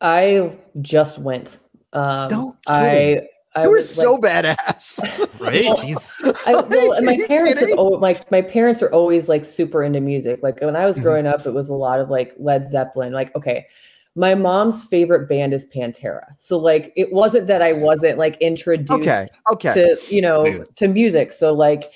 [0.00, 1.58] I just went.
[1.92, 3.22] Um, no I
[3.54, 5.00] I you were so like, badass,
[5.40, 5.64] right?
[5.76, 6.36] Jeez.
[6.46, 10.00] I, well, and my parents have always, like my parents are always like super into
[10.00, 10.40] music.
[10.42, 11.04] Like when I was mm-hmm.
[11.04, 13.12] growing up, it was a lot of like Led Zeppelin.
[13.12, 13.66] Like okay,
[14.14, 16.26] my mom's favorite band is Pantera.
[16.36, 19.26] So like it wasn't that I wasn't like introduced okay.
[19.50, 19.72] Okay.
[19.72, 21.32] to you know to music.
[21.32, 21.90] So like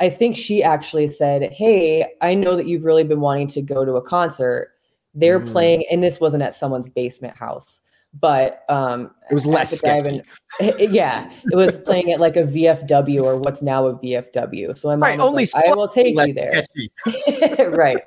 [0.00, 3.86] I think she actually said, "Hey, I know that you've really been wanting to go
[3.86, 4.72] to a concert.
[5.14, 5.50] They're mm.
[5.50, 7.80] playing, and this wasn't at someone's basement house."
[8.14, 10.22] But um it was less sketchy.
[10.78, 15.00] yeah it was playing at like a vfw or what's now a vfw so I'm
[15.00, 16.64] right, only like, i will take you there
[17.70, 17.98] right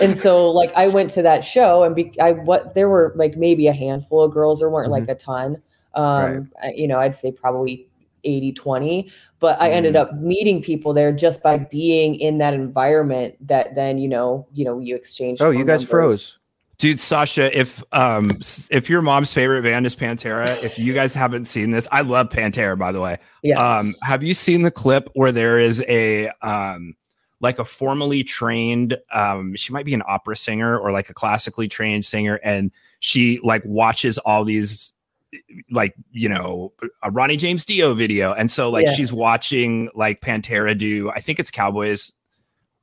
[0.00, 3.36] and so like i went to that show and be, i what there were like
[3.36, 5.06] maybe a handful of girls there weren't mm-hmm.
[5.06, 5.60] like a ton
[5.94, 6.76] um right.
[6.76, 7.88] you know i'd say probably
[8.22, 10.00] 80 20 but i ended mm.
[10.00, 14.64] up meeting people there just by being in that environment that then you know you
[14.64, 15.90] know you exchange oh you guys numbers.
[15.90, 16.38] froze
[16.78, 18.38] Dude, Sasha, if um
[18.70, 22.28] if your mom's favorite band is Pantera, if you guys haven't seen this, I love
[22.28, 23.18] Pantera by the way.
[23.42, 23.78] Yeah.
[23.78, 26.94] Um have you seen the clip where there is a um
[27.40, 31.68] like a formally trained um she might be an opera singer or like a classically
[31.68, 34.92] trained singer and she like watches all these
[35.70, 38.92] like you know a Ronnie James Dio video and so like yeah.
[38.92, 42.12] she's watching like Pantera do I think it's Cowboys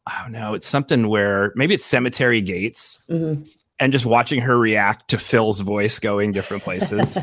[0.07, 3.43] I don't know it's something where maybe it's Cemetery Gates mm-hmm
[3.79, 7.17] and just watching her react to Phil's voice going different places.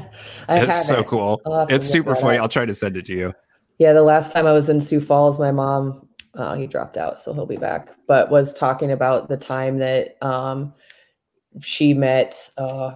[0.49, 1.07] it's so it.
[1.07, 1.41] cool.
[1.69, 2.39] It's super funny.
[2.39, 2.43] Up.
[2.43, 3.33] I'll try to send it to you.
[3.79, 7.19] Yeah, the last time I was in Sioux Falls, my mom, uh, he dropped out,
[7.19, 10.75] so he'll be back, but was talking about the time that um,
[11.63, 12.51] she met.
[12.59, 12.95] Uh,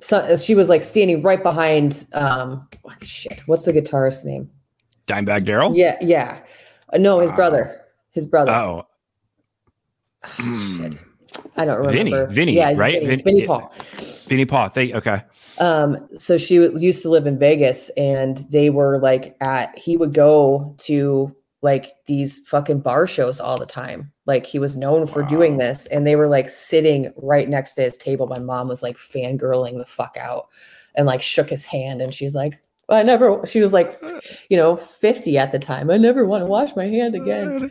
[0.00, 2.06] so, she was like standing right behind.
[2.14, 4.50] Um, oh, shit, what's the guitarist's name?
[5.06, 5.76] Dimebag Darrell.
[5.76, 6.40] Yeah, yeah.
[6.92, 7.82] Uh, no, his brother.
[8.12, 8.52] His brother.
[8.52, 8.86] Oh.
[10.38, 10.90] oh
[11.56, 12.26] I don't remember.
[12.26, 13.02] Vinnie, Vinnie, yeah, right?
[13.04, 13.72] Vinnie, Vinnie Paul.
[14.26, 14.68] Vinnie Paul.
[14.70, 15.22] They, okay.
[15.58, 20.14] Um, so she used to live in Vegas and they were like at, he would
[20.14, 24.12] go to like these fucking bar shows all the time.
[24.26, 25.28] Like he was known for wow.
[25.28, 28.26] doing this and they were like sitting right next to his table.
[28.26, 30.48] My mom was like fangirling the fuck out
[30.94, 33.94] and like shook his hand and she's like, I never, she was like,
[34.48, 35.90] you know, 50 at the time.
[35.90, 37.70] I never want to wash my hand again.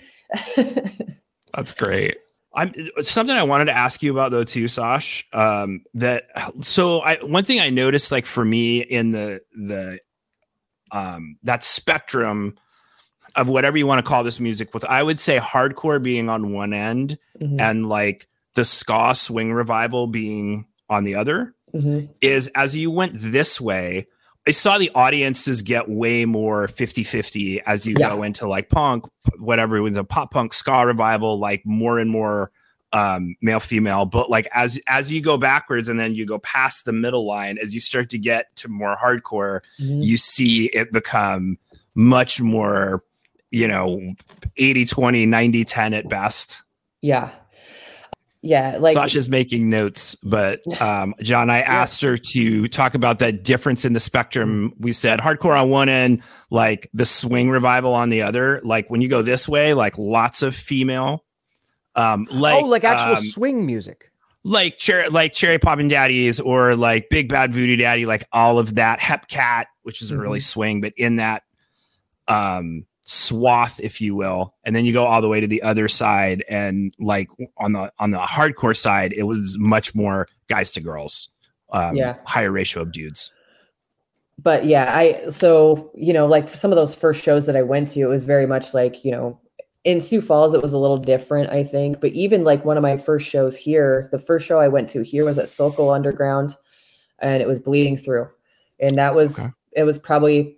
[1.54, 2.18] That's great.
[2.58, 5.28] I'm something I wanted to ask you about though too, Sash.
[5.32, 6.26] Um, that
[6.62, 10.00] so I one thing I noticed like for me in the the
[10.92, 12.58] um that spectrum
[13.36, 16.52] of whatever you want to call this music with I would say hardcore being on
[16.52, 17.60] one end mm-hmm.
[17.60, 22.12] and like the ska swing revival being on the other mm-hmm.
[22.22, 24.08] is as you went this way
[24.48, 28.10] I saw the audiences get way more 50 50 as you yeah.
[28.10, 29.06] go into like punk,
[29.38, 32.52] whatever it was a pop punk ska revival, like more and more
[32.94, 36.86] um male female but like as as you go backwards and then you go past
[36.86, 40.02] the middle line as you start to get to more hardcore mm-hmm.
[40.02, 41.58] you see it become
[41.96, 43.04] much more
[43.52, 44.16] you know
[44.56, 46.64] 80 20 90 10 at best
[47.02, 47.30] yeah
[48.48, 53.44] yeah like sasha's making notes but um john i asked her to talk about that
[53.44, 54.74] difference in the spectrum.
[54.80, 58.62] We said hardcore on one end like the swing revival on the other.
[58.64, 61.24] Like when you go this way like lots of female
[61.96, 64.12] um like oh like actual um, swing music.
[64.44, 68.76] like cherry like cherry poppin' daddies or like big bad voodoo daddy like all of
[68.76, 69.00] that.
[69.00, 70.22] Hepcat which is mm-hmm.
[70.22, 71.44] really swing but in that
[72.28, 75.88] um swath, if you will, and then you go all the way to the other
[75.88, 80.82] side, and like on the on the hardcore side, it was much more guys to
[80.82, 81.30] girls,
[81.72, 83.32] um, yeah, higher ratio of dudes.
[84.38, 87.88] But yeah, I so you know like some of those first shows that I went
[87.90, 89.40] to, it was very much like you know
[89.86, 92.02] in Sioux Falls, it was a little different, I think.
[92.02, 95.02] But even like one of my first shows here, the first show I went to
[95.02, 96.58] here was at Sokol Underground,
[97.20, 98.30] and it was Bleeding Through,
[98.82, 99.50] and that was okay.
[99.72, 100.58] it was probably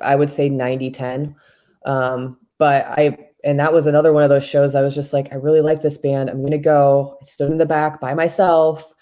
[0.00, 1.36] I would say 90 10
[1.84, 5.32] um, but I, and that was another one of those shows I was just like,
[5.32, 6.30] I really like this band.
[6.30, 7.18] I'm going to go.
[7.20, 8.94] I stood in the back by myself.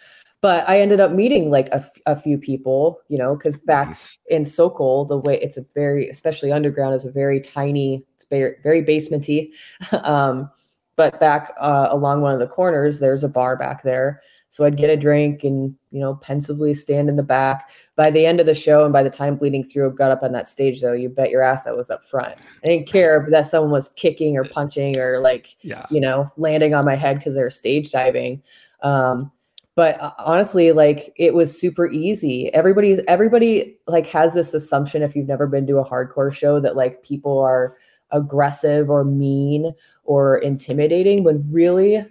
[0.43, 4.19] But I ended up meeting like a, a few people, you know, because back nice.
[4.31, 8.55] in Sokol, the way it's a very, especially underground, is a very tiny, it's very,
[8.63, 9.51] very basementy.
[10.05, 10.51] um,
[10.97, 14.77] but back uh, along one of the corners, there's a bar back there So I'd
[14.77, 17.71] get a drink and, you know, pensively stand in the back.
[17.95, 20.33] By the end of the show and by the time Bleeding Through got up on
[20.33, 22.35] that stage, though, you bet your ass I was up front.
[22.65, 25.87] I didn't care that someone was kicking or punching or like, yeah.
[25.89, 28.43] you know, landing on my head because they were stage diving.
[28.83, 29.31] Um,
[29.77, 35.15] but uh, honestly like it was super easy everybody's everybody like has this assumption if
[35.15, 37.77] you've never been to a hardcore show that like people are
[38.11, 39.73] aggressive or mean
[40.05, 42.05] or intimidating when really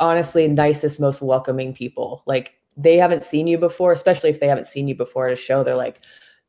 [0.00, 2.22] honestly nicest, most welcoming people.
[2.26, 5.36] Like they haven't seen you before, especially if they haven't seen you before at a
[5.36, 5.62] show.
[5.62, 6.00] They're like,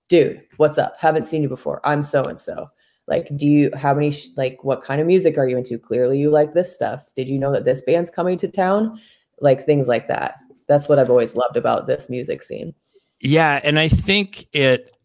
[0.08, 0.96] dude, what's up?
[1.00, 1.80] Haven't seen you before.
[1.84, 2.70] I'm so and so.
[3.08, 5.78] Like, do you, how many, sh- like, what kind of music are you into?
[5.78, 7.12] Clearly, you like this stuff.
[7.16, 9.00] Did you know that this band's coming to town?
[9.42, 10.36] Like, things like that.
[10.68, 12.74] That's what I've always loved about this music scene.
[13.20, 13.60] Yeah.
[13.64, 14.96] And I think it,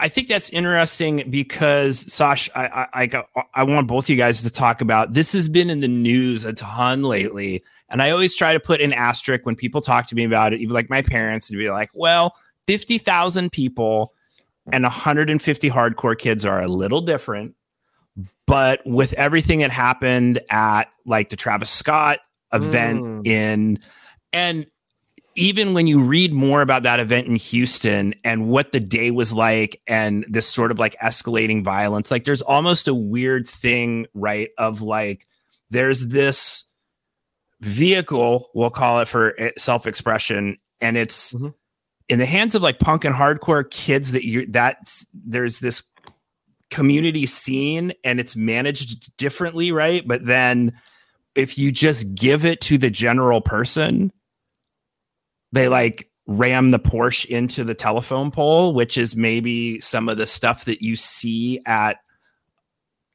[0.00, 4.50] I think that's interesting because Sash, I, I, I, I want both you guys to
[4.50, 8.52] talk about this has been in the news a ton lately and I always try
[8.52, 11.48] to put an asterisk when people talk to me about it, even like my parents,
[11.48, 12.34] to be like, well,
[12.66, 14.12] 50,000 people
[14.72, 17.54] and 150 hardcore kids are a little different.
[18.46, 22.18] But with everything that happened at like the Travis Scott
[22.52, 23.26] event mm.
[23.26, 23.78] in,
[24.32, 24.66] and
[25.36, 29.32] even when you read more about that event in Houston and what the day was
[29.32, 34.50] like and this sort of like escalating violence, like there's almost a weird thing, right?
[34.58, 35.26] Of like,
[35.70, 36.64] there's this
[37.60, 41.48] vehicle, we'll call it for self expression, and it's mm-hmm.
[42.08, 45.82] in the hands of like punk and hardcore kids that you that's there's this
[46.70, 50.06] community scene and it's managed differently, right?
[50.06, 50.72] But then
[51.34, 54.12] if you just give it to the general person,
[55.54, 60.26] they like ram the Porsche into the telephone pole, which is maybe some of the
[60.26, 61.98] stuff that you see at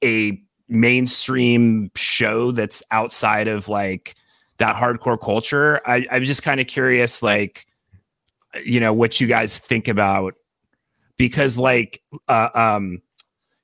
[0.04, 4.16] a mainstream show that's outside of like
[4.58, 5.82] that hardcore culture.
[5.86, 7.66] I, I'm just kind of curious, like,
[8.64, 10.36] you know, what you guys think about
[11.18, 13.02] because, like, uh, um,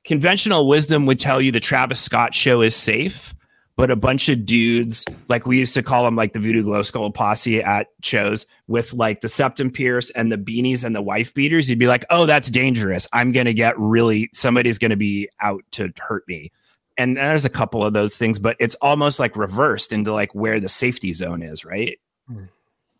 [0.03, 3.34] conventional wisdom would tell you the Travis Scott show is safe,
[3.75, 6.81] but a bunch of dudes, like we used to call them, like the Voodoo Glow
[6.81, 11.33] Skull posse at shows, with like the septum pierce and the beanies and the wife
[11.33, 13.07] beaters, you'd be like, "Oh, that's dangerous.
[13.11, 16.51] I'm gonna get really somebody's gonna be out to hurt me."
[16.97, 20.59] and there's a couple of those things, but it's almost like reversed into like where
[20.59, 21.99] the safety zone is, right?
[22.27, 22.45] Hmm.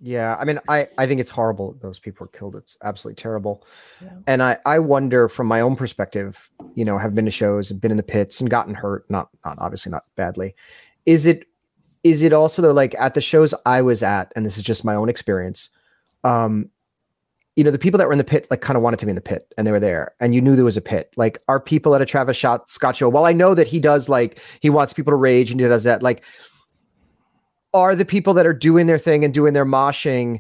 [0.02, 2.56] Yeah, I mean, I I think it's horrible those people were killed.
[2.56, 3.66] It's absolutely terrible,
[4.02, 4.10] yeah.
[4.28, 7.92] and I I wonder from my own perspective, you know, have been to shows, been
[7.92, 9.10] in the pits, and gotten hurt.
[9.10, 10.54] Not not obviously not badly.
[11.06, 11.48] Is it
[12.04, 14.84] is it also though like at the shows I was at, and this is just
[14.84, 15.70] my own experience.
[16.24, 16.70] Um,
[17.56, 19.12] you know, the people that were in the pit like kind of wanted to be
[19.12, 21.14] in the pit and they were there and you knew there was a pit.
[21.16, 24.40] Like are people at a Travis Scott show, well, I know that he does like
[24.60, 26.04] he wants people to rage and he does that.
[26.04, 26.24] Like,
[27.76, 30.40] are the people that are doing their thing and doing their moshing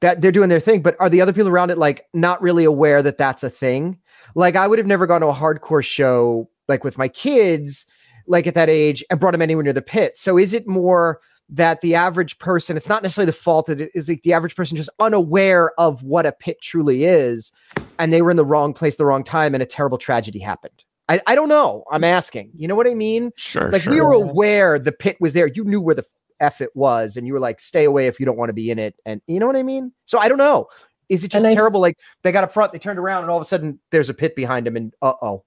[0.00, 2.64] that they're doing their thing, but are the other people around it like not really
[2.64, 3.98] aware that that's a thing?
[4.34, 7.86] Like, I would have never gone to a hardcore show like with my kids,
[8.26, 10.18] like at that age, and brought them anywhere near the pit.
[10.18, 13.90] So is it more that the average person, it's not necessarily the fault that it
[13.94, 17.50] is like the average person just unaware of what a pit truly is,
[17.98, 20.84] and they were in the wrong place, the wrong time, and a terrible tragedy happened.
[21.08, 21.84] I, I don't know.
[21.90, 22.50] I'm asking.
[22.54, 23.32] You know what I mean?
[23.36, 23.70] Sure.
[23.72, 23.94] Like sure.
[23.94, 25.46] we were aware the pit was there.
[25.46, 26.04] You knew where the
[26.40, 28.70] F it was, and you were like, stay away if you don't want to be
[28.70, 28.94] in it.
[29.06, 29.92] And you know what I mean?
[30.06, 30.68] So I don't know.
[31.08, 31.80] Is it just I, terrible?
[31.80, 34.14] like they got up front, they turned around, and all of a sudden there's a
[34.14, 35.44] pit behind them, and uh oh.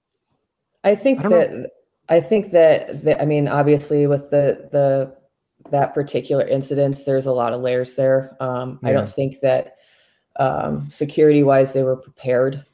[0.84, 1.66] I think I that know.
[2.08, 5.16] I think that, that I mean, obviously with the the
[5.70, 8.36] that particular incident, there's a lot of layers there.
[8.40, 8.88] Um, yeah.
[8.88, 9.76] I don't think that
[10.36, 12.64] um, security wise they were prepared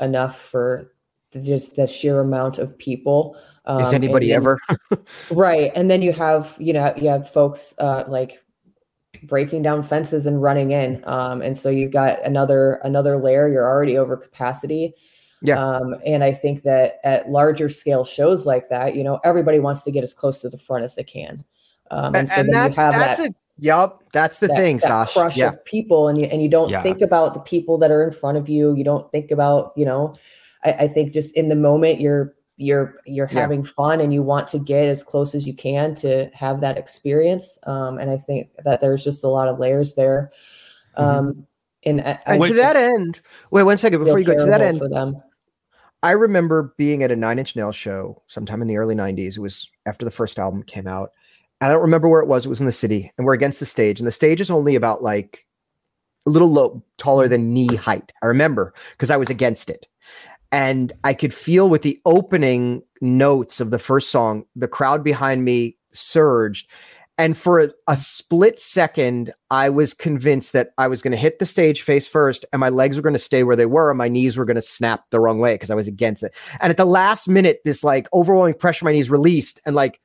[0.00, 0.93] enough for
[1.42, 3.36] just the sheer amount of people.
[3.66, 4.60] Um, Is anybody then, ever?
[5.30, 8.42] right, and then you have you know you have folks uh, like
[9.22, 13.48] breaking down fences and running in, um, and so you've got another another layer.
[13.48, 14.94] You're already over capacity.
[15.44, 15.62] Yeah.
[15.62, 19.82] Um, and I think that at larger scale shows like that, you know, everybody wants
[19.82, 21.44] to get as close to the front as they can.
[21.90, 23.30] Um, and so and then that, you have that's that.
[23.30, 25.12] A, yep, that's the that, thing, that Sash.
[25.12, 25.48] Crush yeah.
[25.48, 26.82] of people, and you and you don't yeah.
[26.82, 28.74] think about the people that are in front of you.
[28.74, 30.14] You don't think about, you know,
[30.64, 33.40] I, I think just in the moment you're you're you're yeah.
[33.40, 36.78] having fun and you want to get as close as you can to have that
[36.78, 37.58] experience.
[37.64, 40.30] Um, and I think that there's just a lot of layers there.
[40.96, 41.18] Mm-hmm.
[41.18, 41.40] Um, mm-hmm.
[41.84, 44.78] and, I, and to that end, wait one second before you go to that end.
[44.78, 45.20] For them.
[46.02, 49.36] I remember being at a Nine Inch Nail show sometime in the early '90s.
[49.36, 51.10] It was after the first album came out,
[51.60, 52.44] I don't remember where it was.
[52.44, 54.74] It was in the city, and we're against the stage, and the stage is only
[54.74, 55.46] about like
[56.26, 58.12] a little low, taller than knee height.
[58.22, 59.86] I remember because I was against it,
[60.54, 65.44] and I could feel with the opening notes of the first song, the crowd behind
[65.44, 66.68] me surged,
[67.18, 71.40] And for a, a split second, I was convinced that I was going to hit
[71.40, 73.98] the stage face first and my legs were going to stay where they were and
[73.98, 76.32] my knees were going to snap the wrong way because I was against it.
[76.60, 80.00] And at the last minute, this like overwhelming pressure, my knees released and like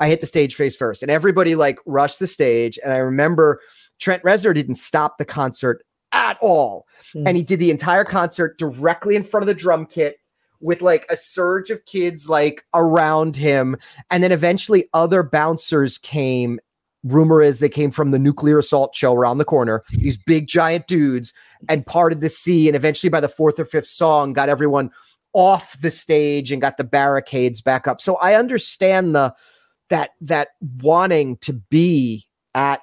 [0.00, 1.02] I hit the stage face first.
[1.02, 2.78] And everybody like rushed the stage.
[2.82, 3.60] And I remember
[4.00, 5.84] Trent Reznor didn't stop the concert
[6.14, 6.86] at all.
[7.14, 7.28] Mm.
[7.28, 10.16] And he did the entire concert directly in front of the drum kit
[10.60, 13.76] with like a surge of kids like around him.
[14.10, 16.58] And then eventually other bouncers came.
[17.02, 20.86] Rumor is they came from the nuclear assault show around the corner, these big giant
[20.86, 21.34] dudes,
[21.68, 22.66] and parted the sea.
[22.66, 24.90] And eventually, by the fourth or fifth song, got everyone
[25.34, 28.00] off the stage and got the barricades back up.
[28.00, 29.34] So I understand the
[29.90, 30.48] that that
[30.80, 32.80] wanting to be at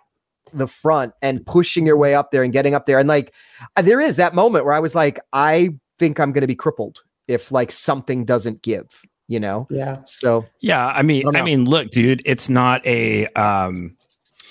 [0.54, 3.00] the front and pushing your way up there and getting up there.
[3.00, 3.34] And like
[3.82, 7.04] there is that moment where I was like, I think I'm going to be crippled
[7.28, 9.68] if like something doesn't give, you know?
[9.70, 10.00] Yeah.
[10.06, 13.96] So, yeah, I mean, I, I mean, look, dude, it's not a, um,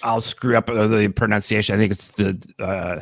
[0.02, 1.74] I'll screw up the pronunciation.
[1.74, 3.00] I think it's the, uh,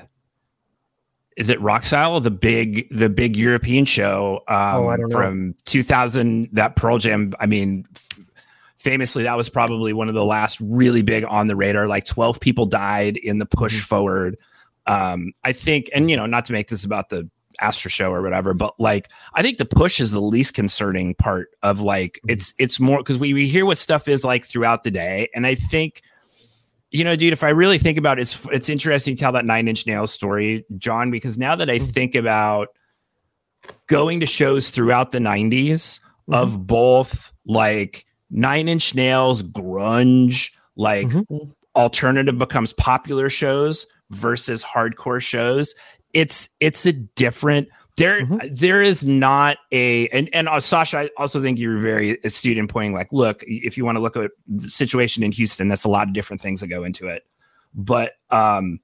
[1.37, 5.16] is it Roskilde, the big, the big European show, um, oh, I don't know.
[5.16, 7.32] from 2000, that Pearl Jam.
[7.38, 7.87] I mean,
[8.88, 11.87] famously, that was probably one of the last really big on the radar.
[11.87, 13.85] Like 12 people died in the push mm-hmm.
[13.85, 14.38] forward.
[14.87, 17.29] Um, I think, and you know, not to make this about the
[17.61, 18.55] Astro Show or whatever.
[18.55, 22.31] But like, I think the push is the least concerning part of like mm-hmm.
[22.31, 25.46] it's it's more because we, we hear what stuff is like throughout the day, and
[25.46, 26.03] I think.
[26.90, 29.44] You know, dude, if I really think about it, it's it's interesting to tell that
[29.44, 31.85] nine inch nails story, John, because now that I mm-hmm.
[31.85, 32.68] think about
[33.88, 36.33] going to shows throughout the 90s mm-hmm.
[36.33, 41.51] of both like nine inch nails, grunge, like mm-hmm.
[41.75, 45.75] alternative becomes popular shows versus hardcore shows
[46.14, 48.38] it's it's a different there mm-hmm.
[48.51, 52.69] there is not a and and uh, Sasha I also think you're very astute in
[52.69, 55.88] pointing like look if you want to look at the situation in Houston that's a
[55.88, 57.25] lot of different things that go into it
[57.75, 58.81] but um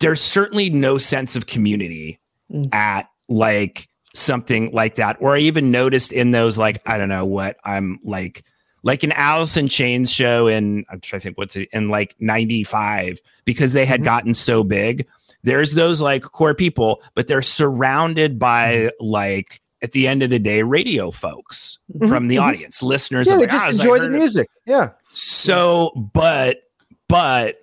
[0.00, 2.18] there's certainly no sense of community
[2.50, 2.72] mm.
[2.72, 7.26] at like something like that or I even noticed in those like I don't know
[7.26, 8.44] what I'm like
[8.84, 12.14] like an Alice in Chains show in I'm trying to think what's it in like
[12.20, 14.04] 95 because they had mm-hmm.
[14.04, 15.06] gotten so big
[15.44, 19.06] there's those like core people, but they're surrounded by mm-hmm.
[19.06, 22.08] like at the end of the day, radio folks mm-hmm.
[22.08, 22.44] from the mm-hmm.
[22.46, 23.28] audience, listeners.
[23.28, 24.48] Yeah, they just enjoy the music.
[24.64, 24.90] Yeah.
[25.12, 26.62] So, but,
[27.08, 27.58] but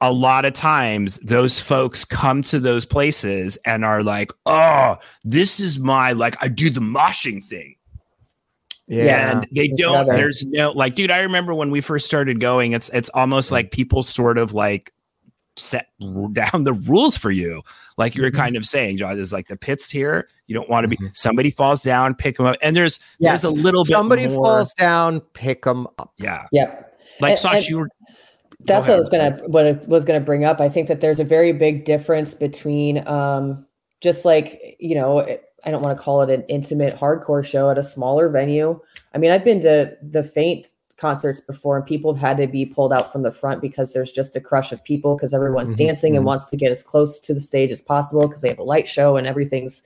[0.00, 5.58] a lot of times those folks come to those places and are like, oh, this
[5.58, 7.73] is my, like, I do the moshing thing.
[8.86, 9.40] Yeah.
[9.40, 12.88] And they don't, there's no, like, dude, I remember when we first started going, it's,
[12.90, 14.92] it's almost like people sort of like
[15.56, 15.88] set
[16.32, 17.62] down the rules for you.
[17.96, 18.40] Like you were mm-hmm.
[18.40, 20.28] kind of saying, John, is like the pits here.
[20.46, 21.06] You don't want to be mm-hmm.
[21.14, 22.56] somebody falls down, pick them up.
[22.60, 23.42] And there's yes.
[23.42, 26.12] there's a little somebody bit somebody falls down, pick them up.
[26.18, 26.46] Yeah.
[26.52, 26.98] Yep.
[27.20, 27.88] Like and, Sasha, you were
[28.66, 30.60] that's what I was gonna what I was gonna bring up.
[30.60, 33.64] I think that there's a very big difference between um
[34.00, 35.26] just like, you know,
[35.64, 38.80] I don't want to call it an intimate hardcore show at a smaller venue.
[39.14, 42.64] I mean, I've been to the faint concerts before and people have had to be
[42.64, 45.86] pulled out from the front because there's just a crush of people because everyone's mm-hmm,
[45.86, 46.18] dancing mm-hmm.
[46.18, 48.64] and wants to get as close to the stage as possible because they have a
[48.64, 49.82] light show and everything's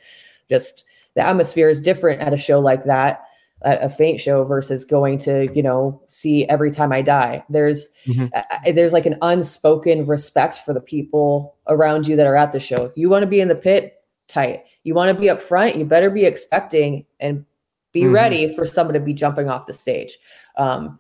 [0.51, 3.25] just the atmosphere is different at a show like that
[3.63, 7.89] at a faint show versus going to you know see every time i die there's
[8.07, 8.27] mm-hmm.
[8.35, 12.61] uh, there's like an unspoken respect for the people around you that are at the
[12.61, 13.98] show you want to be in the pit
[14.29, 17.45] tight you want to be up front you better be expecting and
[17.93, 18.15] be mm-hmm.
[18.15, 20.19] ready for someone to be jumping off the stage.
[20.57, 20.99] Um,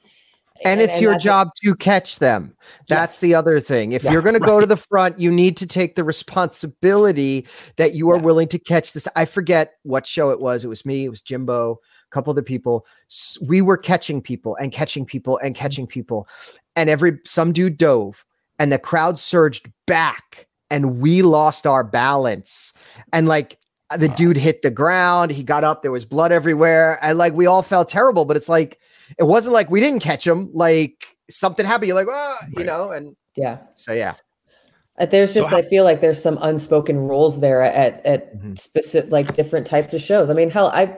[0.65, 2.57] and, and it's and your job to catch them.
[2.89, 3.21] That's yes.
[3.21, 3.93] the other thing.
[3.93, 4.43] If yeah, you're going right.
[4.43, 8.23] to go to the front, you need to take the responsibility that you are yeah.
[8.23, 9.07] willing to catch this.
[9.15, 10.65] I forget what show it was.
[10.65, 12.87] It was me, it was Jimbo, a couple of the people.
[13.47, 16.27] We were catching people and catching people and catching people.
[16.75, 18.25] And every some dude dove
[18.59, 22.73] and the crowd surged back and we lost our balance.
[23.13, 23.59] And like
[23.97, 25.31] the dude hit the ground.
[25.31, 25.83] He got up.
[25.83, 26.99] There was blood everywhere.
[27.03, 28.79] And like we all felt terrible, but it's like
[29.19, 30.51] it wasn't like we didn't catch him.
[30.53, 31.89] Like something happened.
[31.89, 33.59] You're like, oh, you know, and yeah.
[33.75, 34.15] So yeah.
[34.99, 38.37] Uh, there's just so how- I feel like there's some unspoken rules there at at
[38.37, 38.55] mm-hmm.
[38.55, 40.29] specific like different types of shows.
[40.29, 40.97] I mean, hell, I've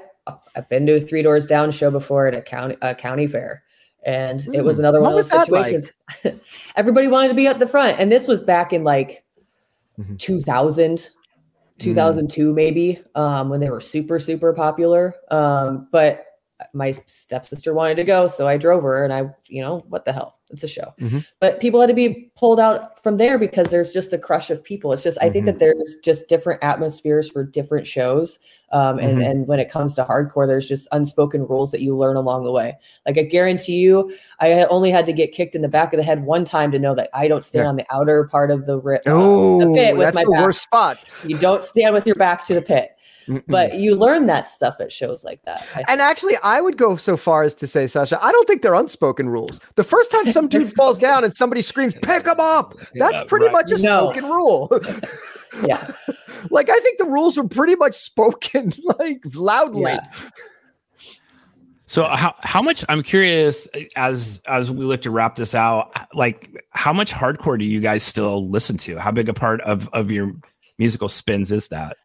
[0.56, 3.62] I've been to a Three Doors Down show before at a county a county fair.
[4.06, 4.54] And mm.
[4.54, 4.84] it was hmm.
[4.84, 5.92] another what one of those situations.
[6.24, 6.40] Like?
[6.76, 8.00] Everybody wanted to be at the front.
[8.00, 9.24] And this was back in like
[10.00, 10.16] mm-hmm.
[10.16, 11.10] 2000,
[11.78, 12.54] 2002 mm.
[12.54, 16.26] maybe um, when they were super super popular um, but
[16.74, 20.12] my stepsister wanted to go so i drove her and i you know what the
[20.12, 20.92] hell It's a show.
[21.00, 21.24] Mhm.
[21.38, 24.62] But people had to be pulled out from there because there's just a crush of
[24.64, 24.92] people.
[24.92, 25.46] It's just I think Mhm.
[25.46, 28.38] that there's just different atmospheres for different shows.
[28.72, 29.26] Um, and Mhm.
[29.30, 32.52] and when it comes to hardcore, there's just unspoken rules that you learn along the
[32.52, 32.76] way.
[33.06, 36.04] Like I guarantee you, I only had to get kicked in the back of the
[36.04, 37.68] head one time to know that I don't stand Yeah.
[37.68, 40.30] on the outer part of the, ri- uh, Oh, the pit with that's my the
[40.32, 40.42] back.
[40.42, 40.98] worst spot.
[41.24, 42.90] You don't stand with your back to the pit.
[43.30, 43.44] Mm-mm.
[43.46, 45.64] But you learn that stuff at shows like that.
[45.88, 48.74] And actually, I would go so far as to say, Sasha, I don't think they're
[48.74, 49.60] unspoken rules.
[49.76, 53.24] The first time some dude falls down and somebody screams, pick him up, that's Yeah,
[53.24, 53.52] pretty right.
[53.52, 54.10] much a No.
[54.12, 54.68] spoken rule.
[55.66, 55.92] yeah.
[56.50, 59.92] like, I think the rules were pretty much spoken like loudly.
[59.92, 60.06] Yeah.
[61.86, 63.66] So how how much I'm curious
[63.96, 68.04] as as we look to wrap this out, like how much hardcore do you guys
[68.04, 68.98] still listen to?
[69.00, 70.32] How big a part of of your
[70.78, 71.96] musical spins is that?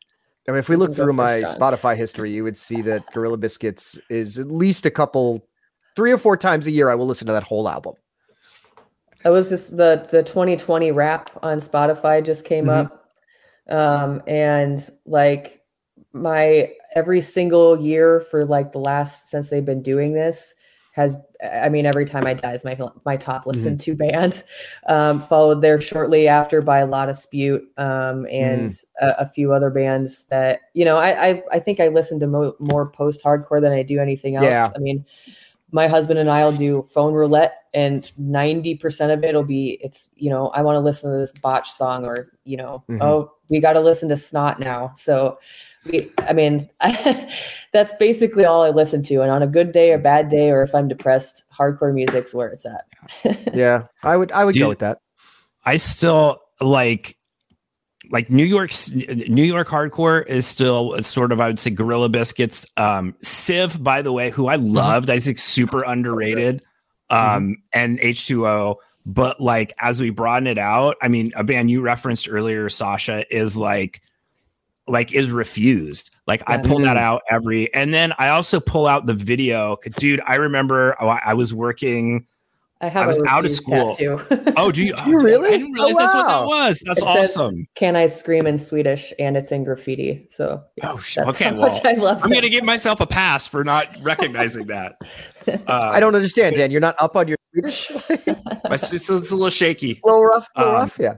[0.47, 1.41] I mean, if we look through my.
[1.41, 5.47] Spotify history, you would see that Gorilla Biscuits is at least a couple,
[5.95, 6.89] three or four times a year.
[6.89, 7.95] I will listen to that whole album.
[9.23, 12.85] That was just the the 2020 rap on Spotify just came Mhm.
[12.85, 13.09] up.
[13.69, 15.61] Um and like
[16.13, 20.53] my every single year for like the last since they've been doing this
[20.95, 24.43] has I mean every time I die is my my top listened to band.
[24.87, 29.51] Um followed there shortly after by a lot of Spute um and a, a few
[29.51, 33.23] other bands that you know I I, I think I listen to mo- more post
[33.23, 34.45] hardcore than I do anything else.
[34.45, 34.71] Yeah.
[34.73, 35.05] I mean
[35.71, 40.47] my husband and I'll do phone roulette and 90% of it'll be it's you know
[40.49, 43.01] I want to listen to this botch song or you know Mhm.
[43.01, 45.37] oh we got to listen to snot now so
[45.85, 46.69] we I mean
[47.73, 50.61] that's basically all I listen to and on a good day or bad day or
[50.61, 52.85] if I'm depressed hardcore music's where it's at
[53.53, 54.99] Yeah, I would, I would go Dude, with that.
[55.65, 57.14] I still like
[58.11, 62.65] like New York's New York hardcore is still sort of I would say Gorilla Biscuits.
[62.77, 66.61] Um Civ, by the way, who I loved, I think super underrated.
[67.09, 68.75] Um and H2O.
[69.05, 73.25] But like as we broaden it out, I mean, a band you referenced earlier, Sasha,
[73.35, 74.01] is like
[74.87, 76.15] like is refused.
[76.27, 76.61] Like I Yeah.
[76.63, 77.01] pull that Mhm.
[77.01, 79.77] out every and then I also pull out the video.
[79.97, 82.25] Dude, I remember oh, I I was working
[82.85, 83.97] I have I was a out of school.
[84.55, 84.93] Oh, do you?
[84.93, 85.47] Do you oh, really?
[85.49, 86.47] I didn't realize Oh, that's what that wow.
[86.47, 86.83] was.
[86.85, 87.67] That's It says- awesome.
[87.75, 91.81] Can I scream in Swedish and it's in graffiti so yeah, Oh, sh- okay, well,
[91.83, 94.95] I love I'm gonna give myself a pass for not recognizing that.
[95.47, 96.71] Uh, I don't understand, Dan.
[96.71, 97.91] You're not up on your Swedish.
[97.91, 97.93] a
[98.73, 99.99] It's, it's, it's a little shaky.
[100.03, 100.97] A little rough, a little Um, rough.
[100.99, 101.13] Yeah.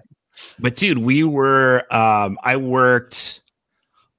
[0.60, 1.84] But dude, we were.
[1.90, 3.40] Um, I worked.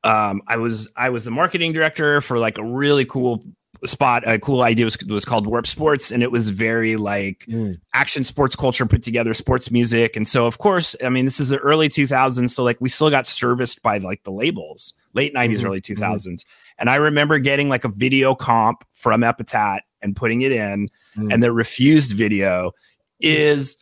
[0.04, 3.44] Um, I was I was the marketing director for like a really cool
[3.84, 4.22] spot.
[4.28, 7.80] A cool idea was was called Warp Sports, and it was very like Mm.
[7.94, 11.48] action sports culture put together, sports music, and so of course, I mean, this is
[11.50, 15.60] the early 2000s, so like we still got serviced by like the labels, late 90s,
[15.60, 16.44] Mhm, early 2000s,
[16.78, 21.32] and I remember getting like a video comp from Epitaph and putting it in, Mm.
[21.32, 22.72] and the refused video
[23.20, 23.76] is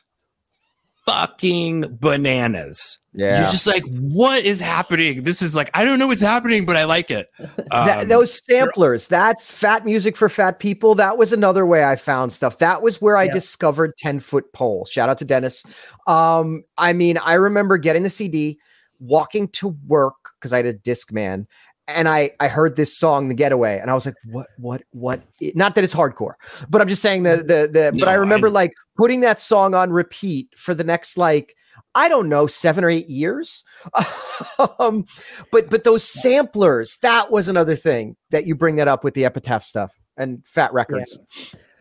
[1.06, 2.98] fucking bananas.
[3.12, 3.40] Yeah.
[3.40, 5.22] You're just like, what is happening?
[5.22, 7.28] This is like, I don't know what's happening, but I like it.
[7.70, 10.94] That- Um, those samplers, that's fat music for fat people.
[10.94, 12.58] That was another way I found stuff.
[12.58, 13.32] That was where I Yeah.
[13.34, 14.84] discovered 10 foot pole.
[14.84, 15.64] Shout out to Dennis.
[16.06, 18.58] Um, I mean, I remember getting the CD,
[19.00, 21.46] walking to work because I had a disc man,
[21.88, 25.22] and I I heard this song, The Getaway, and I was like, what, what, what?
[25.42, 26.34] i- Not that it's hardcore,
[26.68, 29.40] but I'm just saying the the the but No, I I- remember like putting that
[29.40, 31.54] song on repeat for the next like
[31.94, 33.64] I don't know, seven or eight years.
[34.78, 35.06] um,
[35.52, 39.24] but but those samplers, that was another thing that you bring that up with the
[39.24, 41.18] epitaph stuff and fat records.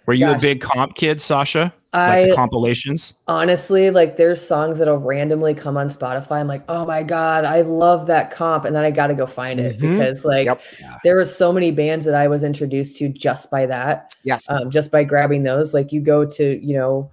[0.05, 1.73] Were you a big comp kid, Sasha?
[1.93, 3.13] Like I the compilations?
[3.25, 6.41] honestly like there's songs that'll randomly come on Spotify.
[6.41, 9.25] I'm like, oh my god, I love that comp, and then I got to go
[9.25, 9.97] find it Mhm.
[9.97, 10.61] because like Yep.
[10.81, 10.97] Yeah.
[11.05, 14.45] there were so many bands that I was introduced to just by that, Yes.
[14.49, 15.73] um, just by grabbing those.
[15.73, 17.11] Like you go to you know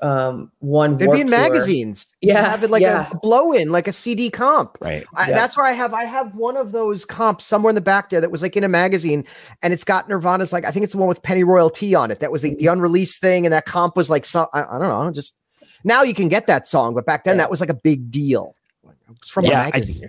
[0.00, 1.38] um one They'd be in Tour.
[1.38, 2.06] magazines.
[2.20, 3.08] You Yeah, have it like yeah.
[3.12, 4.76] a blow in, like a CD comp.
[4.80, 5.06] Right.
[5.14, 5.34] I, Yeah.
[5.36, 8.20] That's where I have I have one of those comps somewhere in the back there
[8.20, 9.24] that was like in a magazine,
[9.62, 12.20] and it's got Nirvana's like I think it's the one with Pennyroyal Tea on it.
[12.20, 14.88] That was the, the unreleased thing, and that comp was like some I, I don't
[14.88, 15.36] know, just
[15.84, 17.44] now you can get that song, but back then Yeah.
[17.44, 18.54] that was like a big deal.
[18.84, 20.08] It was from Yeah, a I magazine.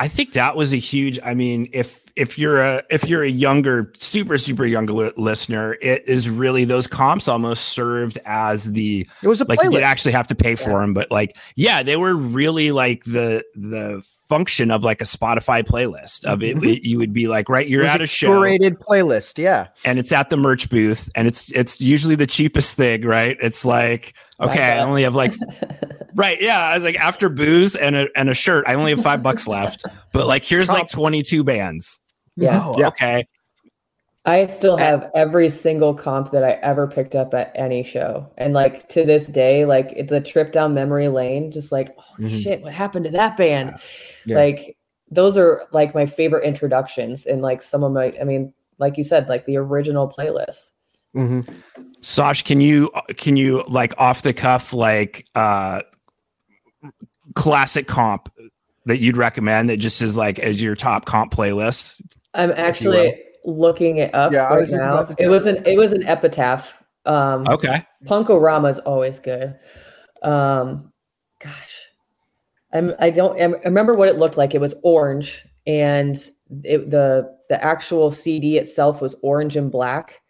[0.00, 1.20] I think that was a huge.
[1.22, 5.76] I mean, if if you're a if you're a younger, super super younger li- listener,
[5.80, 9.72] it is really those comps almost served as the it was a like you playlist.
[9.72, 10.80] did actually have to pay for Yeah.
[10.80, 15.64] them, but like yeah, they were really like the the function of like a Spotify
[15.66, 16.56] playlist of it.
[16.56, 16.76] Mhm.
[16.76, 19.38] it- you would be like right, you're at a show curated playlist.
[19.38, 19.66] Yeah.
[19.84, 23.36] and it's at the merch booth, and it's it's usually the cheapest thing, right?
[23.40, 25.32] It's like okay, I only have like
[26.14, 26.58] right, yeah.
[26.58, 29.48] I was like after booze and a and a shirt, I only have five bucks
[29.48, 32.00] left, but like here's like 22 bands.
[32.40, 32.60] Yeah.
[32.64, 32.88] Oh, Yeah.
[32.88, 33.26] okay.
[34.26, 38.30] I still have every single comp that I ever picked up at any show.
[38.36, 42.02] And like to this day, like it's the trip down memory lane, just like, oh
[42.18, 42.28] mm-hmm.
[42.28, 43.72] shit, what happened to that band?
[44.26, 44.36] Yeah.
[44.36, 44.76] Like
[45.10, 49.04] those are like my favorite introductions and like some of my, I mean, like you
[49.04, 50.72] said, like the original playlist.
[51.16, 51.52] Mm-hmm.
[52.02, 55.80] Sash, can you can you like off the cuff like uh
[57.34, 58.32] classic comp
[58.86, 62.00] that you'd recommend that just is like as your top comp playlist?
[62.34, 65.06] I'm actually looking it up yeah, right now.
[65.18, 66.74] It was an it was an epitaph.
[67.06, 67.82] Um, okay.
[68.06, 69.58] Punk-O-Rama is always good.
[70.22, 70.92] Um,
[71.38, 71.88] gosh,
[72.72, 74.54] I'm I don't I remember what it looked like.
[74.54, 76.16] It was orange, and
[76.64, 80.20] it, the the actual CD itself was orange and black.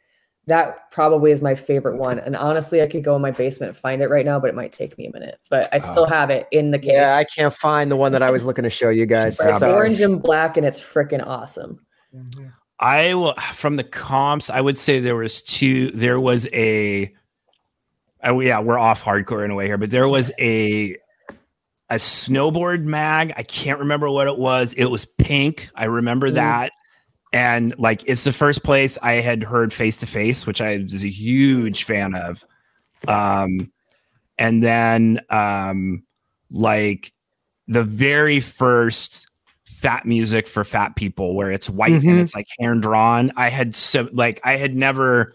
[0.47, 2.19] That probably is my favorite one.
[2.19, 4.57] And honestly, I could go in my basement and find it right now, but it
[4.57, 5.39] might take me a minute.
[5.49, 6.07] But I still oh.
[6.07, 6.93] have it in the case.
[6.93, 9.39] Yeah, I can't find the one that I was looking to show you guys.
[9.39, 11.79] It's orange and black, and it's freaking awesome.
[12.15, 12.47] Mm-hmm.
[12.79, 14.51] I will from the comps.
[14.51, 15.91] I would say there was two.
[15.91, 17.15] There was a.
[18.23, 20.97] Oh yeah, we're off hardcore in a way here, but there was a
[21.91, 23.35] a snowboard mag.
[23.37, 24.73] I can't remember what it was.
[24.75, 25.71] It was pink.
[25.75, 26.35] I remember mm.
[26.35, 26.73] that.
[27.33, 31.05] And like it's the first place I had heard face to face, which I was
[31.05, 32.47] a huge fan of.
[33.07, 33.73] Um
[34.39, 36.05] and then um
[36.51, 37.13] like
[37.67, 39.30] the very first
[39.81, 42.09] fat music for fat people where it's white mm-hmm.
[42.11, 43.33] and it's like hand drawn.
[43.37, 45.35] I had so like I had never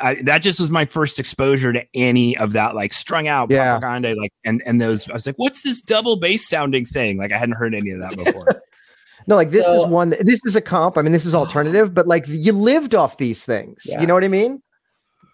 [0.00, 3.78] I, that just was my first exposure to any of that like strung out yeah.
[3.78, 7.32] Propagandhi like and and those I was like what's this double bass sounding thing like
[7.32, 8.48] I hadn't heard any of that before.
[9.28, 10.98] no, like this so, is one this is a comp.
[10.98, 13.86] I mean this is alternative but like you lived off these things.
[13.88, 14.00] Yeah.
[14.00, 14.60] You know what I mean?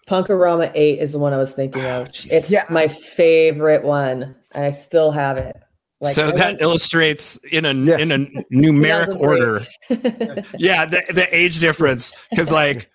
[0.05, 2.05] Punk-O-Rama 8 is the one I was thinking of.
[2.05, 2.65] Oh, it's yeah.
[2.69, 4.35] my favorite one.
[4.53, 5.55] I still have it.
[6.05, 7.97] Like, so that illustrates in a yeah.
[7.97, 8.17] in a
[8.53, 9.65] numeric order.
[10.57, 12.89] yeah, the, the age difference because like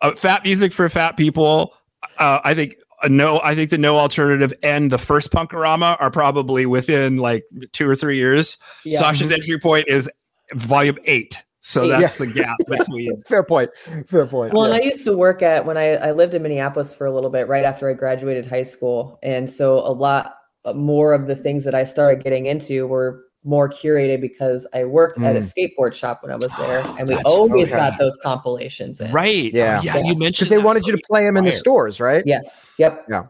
[0.00, 1.74] uh, fat music for fat people.
[2.18, 6.10] Uh, I think uh, no, I think the no alternative and the first Punk-O-Rama are
[6.10, 8.56] probably within like two or three years.
[8.84, 8.98] Yeah.
[8.98, 10.10] Sasha's entry point is
[10.52, 11.42] volume eight.
[11.60, 12.26] So that's yeah.
[12.26, 13.22] the gap between.
[13.22, 13.70] Fair point.
[14.06, 14.52] Fair point.
[14.52, 14.74] Well, yeah.
[14.74, 17.30] and I used to work at when I, I lived in Minneapolis for a little
[17.30, 19.18] bit right after I graduated high school.
[19.22, 20.36] And so a lot
[20.72, 25.18] more of the things that I started getting into were more curated because I worked
[25.18, 25.26] mm.
[25.26, 25.52] at a mm.
[25.52, 27.90] skateboard shop when I was there, and we always okay.
[27.90, 29.00] got those compilations.
[29.00, 29.12] In.
[29.12, 29.52] Right?
[29.52, 29.80] Yeah.
[29.80, 29.98] Oh, yeah.
[29.98, 32.22] You mentioned they wanted you to play them in the stores, right?
[32.26, 32.66] Yes.
[32.78, 33.06] Yep.
[33.08, 33.24] Yeah.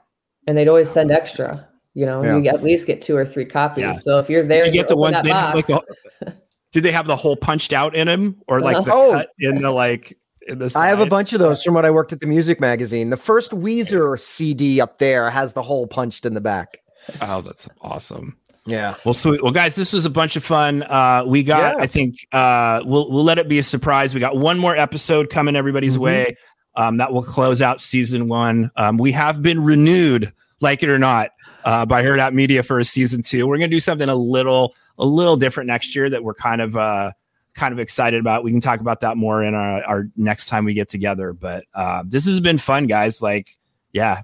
[0.47, 1.69] And they'd always send extra.
[1.95, 2.37] You know, yeah.
[2.37, 3.83] you at least get two or three copies.
[3.83, 3.93] Yeah.
[3.93, 5.81] So if you're there, did you get the ones they box, like the,
[6.73, 8.85] Did they have the whole punched out in them, or like uh-huh.
[8.85, 9.13] the oh.
[9.13, 10.19] cut in the like?
[10.49, 12.61] In the I have a bunch of those from when I worked at the music
[12.61, 13.11] magazine.
[13.11, 16.81] The first Weezer CD up there has the hole punched in the back.
[17.21, 18.37] Oh, that's awesome.
[18.67, 18.95] Yeah.
[19.05, 19.43] Well, sweet.
[19.43, 20.83] Well, guys, this was a bunch of fun.
[20.83, 21.83] Uh, we got, yeah.
[21.83, 24.15] I think, uh, we'll we'll let it be a surprise.
[24.15, 26.05] We got one more episode coming everybody's mm-hmm.
[26.05, 26.37] way.
[26.77, 28.71] Um, that will close out season one.
[28.77, 31.31] Um, we have been renewed, like it or not,
[31.65, 33.47] uh, by Hurrdat Media for a season two.
[33.47, 36.77] We're gonna do something a little a little different next year that we're kind of
[36.77, 37.13] uh
[37.55, 38.45] kind of excited about.
[38.45, 41.33] We can talk about that more in our, our next time we get together.
[41.33, 43.23] But uh, this has been fun, guys.
[43.23, 43.49] Like,
[43.93, 44.23] yeah,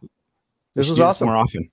[0.75, 1.29] this was awesome.
[1.29, 1.71] more often.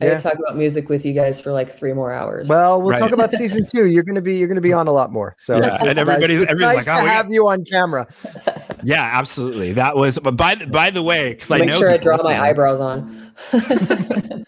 [0.00, 0.14] I yeah.
[0.14, 2.48] could talk about music with you guys for like three more hours.
[2.48, 3.00] Well, we'll right.
[3.00, 3.86] talk about season two.
[3.86, 5.36] You're gonna be you're gonna be on a lot more.
[5.38, 7.32] So yeah, and everybody's nice, everybody's nice like, oh, to have got...
[7.32, 8.06] you on camera.
[8.82, 9.72] yeah, absolutely.
[9.72, 10.18] That was.
[10.18, 12.38] But by the, by the way, because I know sure I draw listening.
[12.38, 13.32] my eyebrows on.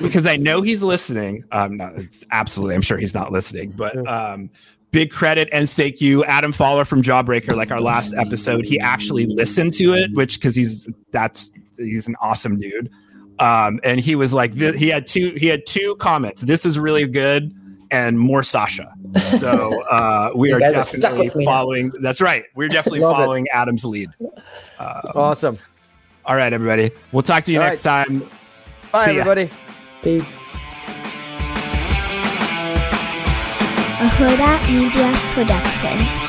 [0.00, 1.44] because I know he's listening.
[1.52, 2.74] Um, no, it's absolutely.
[2.74, 4.48] I'm sure he's not listening, but um,
[4.92, 7.54] big credit and thank you, Adam Pfahler from Jawbreaker.
[7.54, 12.16] Like our last episode, he actually listened to it, which because he's that's he's an
[12.22, 12.90] awesome dude.
[13.38, 16.42] Um, and he was like, he had two, he had two comments.
[16.42, 17.54] This is really good,
[17.90, 18.94] and more Sasha.
[19.38, 21.92] So uh, we are definitely are following.
[22.00, 22.44] That's right.
[22.54, 23.54] We're definitely following it.
[23.54, 24.10] Adam's lead.
[24.78, 25.58] Um, awesome.
[26.26, 26.90] All right, everybody.
[27.12, 28.06] We'll talk to you all next right.
[28.06, 28.20] time.
[28.92, 29.42] Bye, See everybody.
[29.42, 29.48] Ya.
[30.02, 30.36] Peace.
[33.96, 36.23] A Hurrdat Media Production.